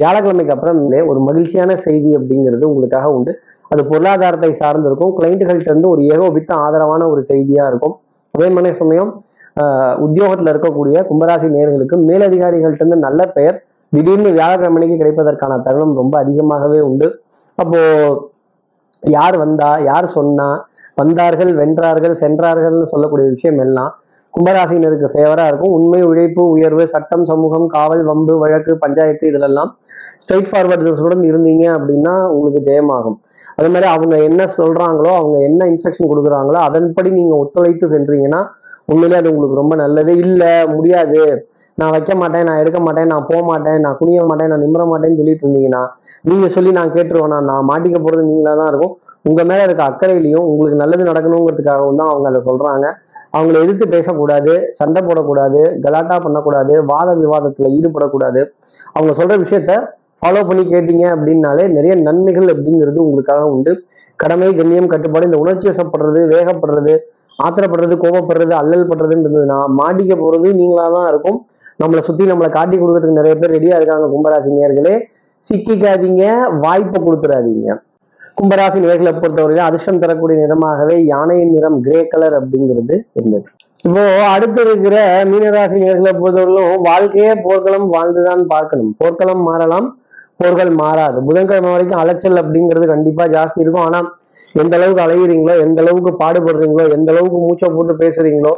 வியாழக்கிழமைக்கு 0.00 0.54
அப்புறமேலே 0.54 1.00
ஒரு 1.10 1.20
மகிழ்ச்சியான 1.28 1.76
செய்தி 1.86 2.10
அப்படிங்கிறது 2.18 2.64
உங்களுக்காக 2.70 3.08
உண்டு. 3.16 3.32
அது 3.72 3.82
பொருளாதாரத்தை 3.90 4.50
சார்ந்திருக்கும். 4.62 5.12
கிளைண்ட்டுகள்கிட்ட 5.18 5.72
இருந்து 5.72 5.92
ஒரு 5.94 6.02
ஏகோபித்த 6.14 6.52
ஆதரவான 6.66 7.08
ஒரு 7.12 7.22
செய்தியா 7.30 7.66
இருக்கும். 7.72 7.94
அதே 8.34 8.48
மாதிரி 8.56 8.76
சமயம் 8.82 9.10
உத்தியோகத்துல 10.04 10.52
இருக்கக்கூடிய 10.54 10.96
கும்பராசி 11.08 11.48
நேர்களுக்கு 11.56 11.96
மேலதிகாரிகள்ட்ட 12.08 12.82
இருந்து 12.82 12.98
நல்ல 13.06 13.22
பெயர். 13.36 13.56
திடீர்னு 13.92 14.30
வியாழக்கிழமைக்கு 14.36 14.96
கிடைப்பதற்கான 15.00 15.58
தருணம் 15.66 15.96
ரொம்ப 16.00 16.14
அதிகமாகவே 16.24 16.78
உண்டு. 16.88 17.08
அப்போ 17.58 17.80
யார் 19.16 19.36
வந்தா 19.44 19.70
யார் 19.90 20.06
சொன்னா 20.18 20.48
வந்தார்கள் 21.00 21.50
வென்றார்கள் 21.58 22.14
சென்றார்கள்னு 22.22 22.86
சொல்லக்கூடிய 22.92 23.26
விஷயம் 23.34 23.60
எல்லாம் 23.64 23.92
கும்பராசினருக்கு 24.34 25.08
ஃபேவரா 25.12 25.44
இருக்கும். 25.50 25.72
உண்மை 25.78 26.00
உழைப்பு 26.10 26.42
உயர்வு 26.54 26.84
சட்டம் 26.92 27.24
சமூகம் 27.30 27.66
காவல் 27.74 28.02
வம்பு 28.10 28.34
வழக்கு 28.42 28.72
பஞ்சாயத்து 28.84 29.24
இதிலெல்லாம் 29.30 29.70
ஸ்ட்ரைட் 30.22 30.48
ஃபார்வர்டுடன் 30.50 31.24
இருந்தீங்க 31.30 31.64
அப்படின்னா 31.78 32.14
உங்களுக்கு 32.34 32.60
ஜெயமாகும். 32.68 33.18
அதே 33.56 33.68
மாதிரி 33.74 33.88
அவங்க 33.94 34.14
என்ன 34.28 34.42
சொல்றாங்களோ 34.58 35.12
அவங்க 35.20 35.38
என்ன 35.48 35.66
இன்ஸ்ட்ரக்ஷன் 35.72 36.10
கொடுக்குறாங்களோ 36.12 36.58
அதன்படி 36.68 37.10
நீங்க 37.18 37.34
ஒத்துழைத்து 37.42 37.88
சென்றீங்கன்னா 37.94 38.40
உண்மையிலே 38.92 39.18
அது 39.20 39.32
உங்களுக்கு 39.32 39.60
ரொம்ப 39.62 39.74
நல்லது. 39.82 40.12
இல்லை 40.24 40.52
முடியாது. 40.74 41.22
நான் 41.78 41.92
வைக்க 41.94 42.12
மாட்டேன் 42.20 42.46
நான் 42.48 42.60
எடுக்க 42.62 42.78
மாட்டேன் 42.86 43.08
நான் 43.12 43.26
போக 43.28 43.40
மாட்டேன் 43.50 43.78
நான் 43.84 43.96
குனிய 44.00 44.24
மாட்டேன் 44.30 44.50
நான் 44.52 44.62
நிமிர 44.64 44.82
மாட்டேன்னு 44.90 45.18
சொல்லிட்டு 45.20 45.44
இருந்தீங்கன்னா 45.46 45.82
நீங்க 46.30 46.46
சொல்லி 46.56 46.70
நான் 46.78 46.92
கேட்டுருவேன் 46.96 47.48
நான் 47.50 47.68
மாட்டிக்க 47.70 47.98
போறது 48.06 48.22
நீங்களா 48.30 48.52
தான் 48.60 48.70
இருக்கும். 48.72 48.92
உங்க 49.28 49.40
மேல 49.48 49.64
இருக்க 49.66 49.82
அக்கறையிலையும் 49.90 50.46
உங்களுக்கு 50.50 50.78
நல்லது 50.82 51.02
நடக்கணுங்கிறதுக்காகவும் 51.10 51.98
தான் 52.00 52.10
அவங்க 52.12 52.26
அதை 52.30 52.40
சொல்றாங்க. 52.48 52.86
அவங்கள 53.36 53.56
எதிர்த்து 53.64 53.86
பேசக்கூடாது 53.94 54.52
சண்டை 54.78 55.00
போடக்கூடாது 55.08 55.60
கலாட்டா 55.84 56.16
பண்ணக்கூடாது 56.24 56.74
வாத 56.92 57.10
விவாதத்துல 57.22 57.70
ஈடுபடக்கூடாது. 57.76 58.40
அவங்க 58.96 59.12
சொல்ற 59.20 59.36
விஷயத்த 59.44 59.74
ஃபாலோ 60.22 60.42
பண்ணி 60.48 60.64
கேட்டீங்க 60.72 61.04
அப்படின்னாலே 61.14 61.64
நிறைய 61.76 61.92
நன்மைகள் 62.08 62.48
அப்படிங்கிறது 62.54 62.98
உங்களுக்காக 63.06 63.44
உண்டு. 63.54 63.72
கடமை 64.20 64.48
கண்ணியம் 64.58 64.92
கட்டுப்பாடு 64.92 65.28
இந்த 65.30 65.38
உணர்ச்சி 65.44 65.66
வசப்படுறது 65.70 66.20
வேகப்படுறது 66.34 66.94
ஆத்திரப்படுறது 67.38 67.96
கோபப்படுறது 68.04 68.54
அல்லல் 68.60 68.88
படுறதுன்றதுனா 68.90 69.58
மாட்டிக்க 69.80 70.14
போறது 70.24 70.48
நீங்களா 70.60 70.86
தான் 70.96 71.08
இருக்கும். 71.12 71.38
நம்மளை 71.82 72.02
சுத்தி 72.08 72.24
நம்மளை 72.30 72.50
காட்டி 72.58 72.76
கொடுக்கறதுக்கு 72.76 73.20
நிறைய 73.20 73.34
பேர் 73.40 73.54
ரெடியா 73.56 73.76
இருக்காங்க 73.78 74.06
கும்பராசி 74.14 74.50
நேர்களே 74.58 74.94
சிக்கிக்காதீங்க 75.42 76.24
வாய்ப்பை 76.64 76.98
கொடுத்துடாதீங்க 77.06 77.78
கும்பராசி 78.38 78.78
நேர்களை 78.82 79.12
பொறுத்தவரையிலும் 79.14 79.68
அதிர்ஷ்டம் 79.68 80.02
தரக்கூடிய 80.02 80.36
நிறமாகவே 80.42 80.96
யானையின் 81.12 81.54
நிறம் 81.54 81.78
கிரே 81.86 81.98
கலர் 82.12 82.36
அப்படிங்கிறது 82.38 82.94
இருந்தது. 83.18 83.46
இப்போ 83.86 84.02
அடுத்து 84.34 84.60
இருக்கிற 84.66 84.96
மீனராசி 85.30 85.76
நேர்களை 85.84 86.12
பொறுத்தவரையிலும் 86.20 86.84
வாழ்க்கையே 86.88 87.32
போர்க்களம் 87.46 87.88
வாழ்ந்துதான் 87.94 88.44
பார்க்கணும். 88.54 88.92
போர்க்களம் 89.00 89.42
மாறலாம். 89.48 89.88
போர்கள் 90.40 90.70
மாறாது. 90.82 91.18
புதன்கிழமை 91.28 91.70
வரைக்கும் 91.74 92.00
அலைச்சல் 92.02 92.40
அப்படிங்கிறது 92.42 92.86
கண்டிப்பா 92.92 93.24
ஜாஸ்தி 93.36 93.60
இருக்கும். 93.64 93.84
ஆனா 93.88 94.00
எந்த 94.62 94.74
அளவுக்கு 94.78 95.02
அலையிறீங்களோ 95.04 95.54
எந்த 95.64 95.78
அளவுக்கு 95.82 96.12
பாடுபடுறீங்களோ 96.22 96.84
எந்த 96.96 97.08
அளவுக்கு 97.12 97.38
மூச்சை 97.46 97.68
போட்டு 97.76 97.94
பேசுறீங்களோ 98.02 98.52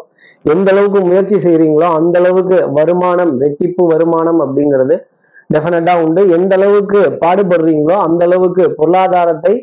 எந்த 0.52 0.68
அளவுக்கு 0.72 1.00
முயற்சி 1.08 1.36
செய்கிறீங்களோ 1.44 1.88
அந்த 1.98 2.14
அளவுக்கு 2.22 2.56
வருமானம் 2.78 3.32
வெட்டிப்பு 3.42 3.82
வருமானம் 3.92 4.40
அப்படிங்கிறது 4.44 4.96
டெஃபினட்டா 5.50 5.94
உண்டு. 6.04 6.20
எந்த 6.36 6.52
அளவுக்கு 6.58 7.00
பாடுபடுறீங்களோ 7.22 7.96
அந்த 8.06 8.22
அளவுக்கு 8.28 8.64
பொருளாதாரத்தை 8.78 9.54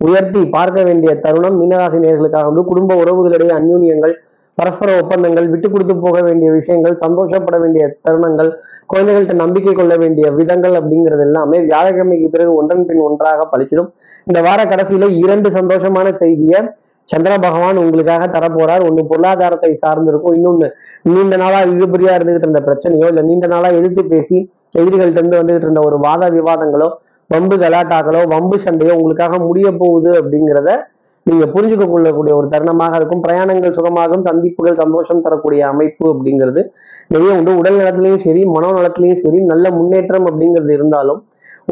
உயர்த்தி 0.00 0.40
பார்க்க 0.56 0.80
வேண்டிய 0.88 1.10
தருணம் 1.24 1.56
மீனராசி 1.60 1.98
நேர்களுக்காக 2.04 2.50
உண்டு. 2.50 2.62
குடும்ப 2.70 2.94
உறவுகளிடையே 3.02 3.52
அந்யூன்யங்கள் 3.58 4.14
பரஸ்பர 4.60 4.90
ஒப்பந்தங்கள் 5.00 5.46
விட்டு 5.52 5.68
கொடுத்து 5.68 5.94
போக 5.98 6.18
வேண்டிய 6.26 6.48
விஷயங்கள் 6.56 6.96
சந்தோஷப்பட 7.02 7.56
வேண்டிய 7.62 7.84
தருணங்கள் 8.06 8.50
குழந்தைகள்கிட்ட 8.86 9.36
நம்பிக்கை 9.42 9.74
கொள்ள 9.74 9.94
வேண்டிய 9.96 10.26
விதங்கள் 10.38 10.76
அப்படிங்கிறது 10.80 11.24
எல்லாமே 11.28 11.58
வியாழக்கிழமைக்கு 11.66 12.28
பிறகு 12.28 12.52
ஒன்றன் 12.60 12.86
பின் 12.88 13.02
ஒன்றாக 13.08 13.46
பழிச்சிடும். 13.52 13.90
இந்த 14.26 14.38
வார 14.42 14.60
கடைசியில 14.64 15.08
இரண்டு 15.24 15.50
சந்தோஷமான 15.58 16.10
செய்தியை 16.22 16.60
சந்திர 17.08 17.32
பகவான் 17.44 17.80
உங்களுக்காக 17.82 18.24
தரப்போறார். 18.34 18.82
ஒன்று 18.88 19.02
பொருளாதாரத்தை 19.10 19.70
சார்ந்திருக்கும் 19.82 20.36
இன்னொன்று 20.38 20.66
நீண்ட 21.08 21.36
நாளா 21.36 21.60
இழுபறியா 21.70 22.12
இருந்துகிட்டு 22.16 22.48
இருந்த 22.48 22.62
பிரச்சனையோ 22.68 23.06
இல்லை 23.12 23.22
நீண்ட 23.22 23.46
நாளா 23.46 23.70
எதிர்த்து 23.78 24.04
பேசி 24.12 24.38
எதிரிகள்கிட்ட 24.78 25.20
இருந்து 25.20 25.40
வந்துகிட்டு 25.40 25.68
இருந்த 25.68 25.82
ஒரு 25.88 25.96
வாத 25.98 26.28
விவாதங்களோ 26.30 26.88
வம்பு 27.30 27.56
கலாட்டாக்களோ 27.56 28.20
வம்பு 28.32 28.56
சண்டையோ 28.64 28.94
உங்களுக்காக 28.98 29.34
முடிய 29.48 29.68
போகுது 29.80 30.10
அப்படிங்கிறத 30.20 30.70
நீங்க 31.26 31.44
புரிஞ்சுக்க 31.54 31.84
கொள்ளக்கூடிய 31.86 32.32
ஒரு 32.38 32.46
தருணமாக 32.52 32.98
இருக்கும். 33.00 33.22
பிரயாணங்கள் 33.26 33.76
சுகமாகும் 33.78 34.24
சந்திப்புகள் 34.28 34.80
சந்தோஷம் 34.82 35.22
தரக்கூடிய 35.26 35.62
அமைப்பு 35.72 36.04
அப்படிங்கிறது 36.12 36.62
நிறைய 37.14 37.36
உண்டு. 37.38 37.52
உடல் 37.60 37.78
நலத்திலையும் 37.80 38.22
சரி 38.26 38.42
மனோ 38.54 38.70
நலத்திலையும் 38.78 39.20
சரி 39.24 39.40
நல்ல 39.52 39.70
முன்னேற்றம் 39.78 40.28
அப்படிங்கிறது 40.30 40.72
இருந்தாலும் 40.78 41.20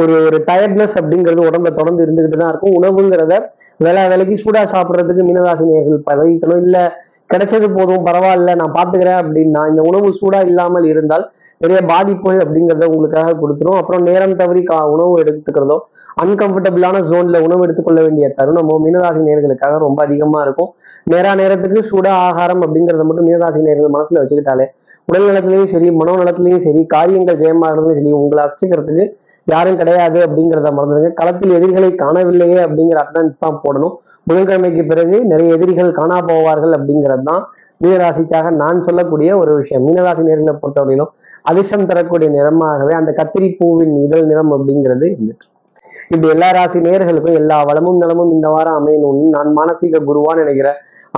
ஒரு 0.01 0.15
ஒரு 0.27 0.39
டயர்ட்னஸ் 0.49 0.97
அப்படிங்கிறது 1.01 1.43
உடம்புல 1.49 1.71
தொடர்ந்து 1.79 2.05
இருந்துகிட்டு 2.07 2.39
தான் 2.43 2.53
இருக்கும். 2.53 2.77
உணவுங்கிறத 2.79 3.35
வேலை 3.81 4.03
வேலைக்கு 4.13 4.37
சூடா 4.45 4.63
சாப்பிட்றதுக்கு 4.75 5.25
மீனராசினியர்கள் 5.29 6.07
பழகிக்கணும் 6.09 6.63
இல்லை 6.67 6.85
கிடைச்சது 7.31 7.67
போதும் 7.79 8.05
பரவாயில்ல 8.09 8.51
நான் 8.61 8.77
பாத்துக்கிறேன் 8.77 9.21
அப்படின்னா 9.23 9.63
இந்த 9.71 9.83
உணவு 9.91 10.09
சூடா 10.21 10.41
இல்லாமல் 10.51 10.87
இருந்தால் 10.93 11.25
நிறைய 11.61 11.79
பாதிப்புகள் 11.91 12.43
அப்படிங்கிறத 12.45 12.87
உங்களுக்காக 12.93 13.37
கொடுத்துரும். 13.43 13.79
அப்புறம் 13.81 14.03
நேரம் 14.09 14.35
தவறி 14.41 14.63
கா 14.71 14.79
உணவு 14.95 15.15
எடுத்துக்கிறதோ 15.23 15.79
அன்கம்ஃபர்டபுளான 16.23 16.97
ஜோன்ல 17.11 17.39
உணவு 17.47 17.65
எடுத்துக்கொள்ள 17.67 18.01
வேண்டிய 18.07 18.27
தருணமோ 18.39 18.75
மீனராசி 18.85 19.21
நேர்களுக்காக 19.29 19.79
ரொம்ப 19.87 19.99
அதிகமா 20.07 20.41
இருக்கும். 20.47 20.71
நேரா 21.13 21.33
நேரத்துக்கு 21.41 21.81
சுட 21.91 22.07
ஆகாரம் 22.27 22.63
அப்படிங்கிறத 22.67 23.05
மட்டும் 23.09 23.27
மீனராசி 23.29 23.61
நேர்கள் 23.69 23.95
மனசுல 23.97 24.21
வச்சுக்கிட்டாலே 24.23 24.67
உடல் 25.09 25.27
நலத்திலையும் 25.29 25.71
சரி 25.73 25.87
மனோ 25.99 26.15
நலத்திலையும் 26.21 26.65
சரி 26.65 26.81
காரியங்கள் 26.95 27.39
ஜெயமாகிறதுலையும் 27.43 28.01
சரி 28.01 28.13
உங்களை 28.21 28.41
அசிக்கிறதுக்கு 28.47 29.05
யாரும் 29.47 29.79
கிடையாது 29.81 30.19
அப்படிங்கிறத 30.25 30.71
மறந்துடுங்க. 30.79 31.11
களத்தில் 31.21 31.55
எதிரிகளை 31.59 31.89
காணவில்லையே 32.03 32.59
அப்படிங்கிற 32.65 32.99
அட்டன்ஸ் 33.05 33.39
தான் 33.45 33.61
போடணும். 33.63 33.95
புதன்கிழமைக்கு 34.27 34.83
பிறகு 34.91 35.17
நிறைய 35.31 35.55
எதிரிகள் 35.57 35.97
காணா 36.01 36.19
போவார்கள் 36.31 36.75
அப்படிங்கிறது 36.79 37.25
தான் 37.31 37.45
மீனராசிக்காக 37.81 38.51
நான் 38.63 38.85
சொல்லக்கூடிய 38.89 39.31
ஒரு 39.43 39.53
விஷயம். 39.61 39.85
மீனராசி 39.87 40.23
நேர்களை 40.29 40.55
பொறுத்தவரையிலும் 40.63 41.11
அதிர்ஷ்டம் 41.51 41.91
தரக்கூடிய 41.91 42.29
நிறமாகவே 42.31 42.95
அந்த 43.01 43.11
கத்திரி 43.19 43.49
பூவின் 43.59 43.95
இதழ் 44.03 44.27
நிறம் 44.31 44.53
அப்படிங்கிறது 44.57 45.07
இருந்துட்டு. 45.13 45.47
இப்படி 46.09 46.29
எல்லா 46.33 46.49
ராசி 46.51 46.79
நேர்களுக்கும் 46.79 47.39
எல்லா 47.41 47.57
வளமும் 47.63 47.99
நலமும் 47.99 48.33
இந்த 48.33 48.49
வாரம் 48.49 48.79
அமையணும்னு 48.79 49.27
நான் 49.37 49.51
மானசீக 49.57 50.01
குருவான்னு 50.11 50.43
நினைக்கிற 50.43 50.69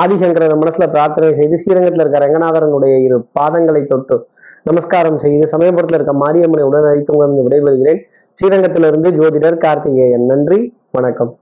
ஆதிசங்கரன் 0.01 0.63
மனசுல 0.63 0.87
பிரார்த்தனை 0.87 1.29
செய்து 1.35 1.57
ஸ்ரீரங்கத்துல 1.63 2.05
இருக்க 2.05 2.19
ரங்கநாதரனுடைய 2.27 2.95
இரு 3.05 3.19
பாதங்களை 3.41 3.83
தொட்டு 3.85 4.17
நமஸ்காரம் 4.65 5.19
செய்து 5.19 5.45
சமயபுரத்துல 5.57 5.99
இருக்க 5.99 6.15
மாரியம்மனை 6.25 6.65
உடன் 6.71 6.89
அழைத்து 6.91 7.13
விடைபெறுகிறேன். 7.49 8.01
ஸ்ரீரங்கத்திலிருந்து 8.39 9.11
ஜோதிடர் 9.19 9.57
கார்த்திகேயன். 9.57 10.27
நன்றி 10.27 10.59
வணக்கம். 10.91 11.33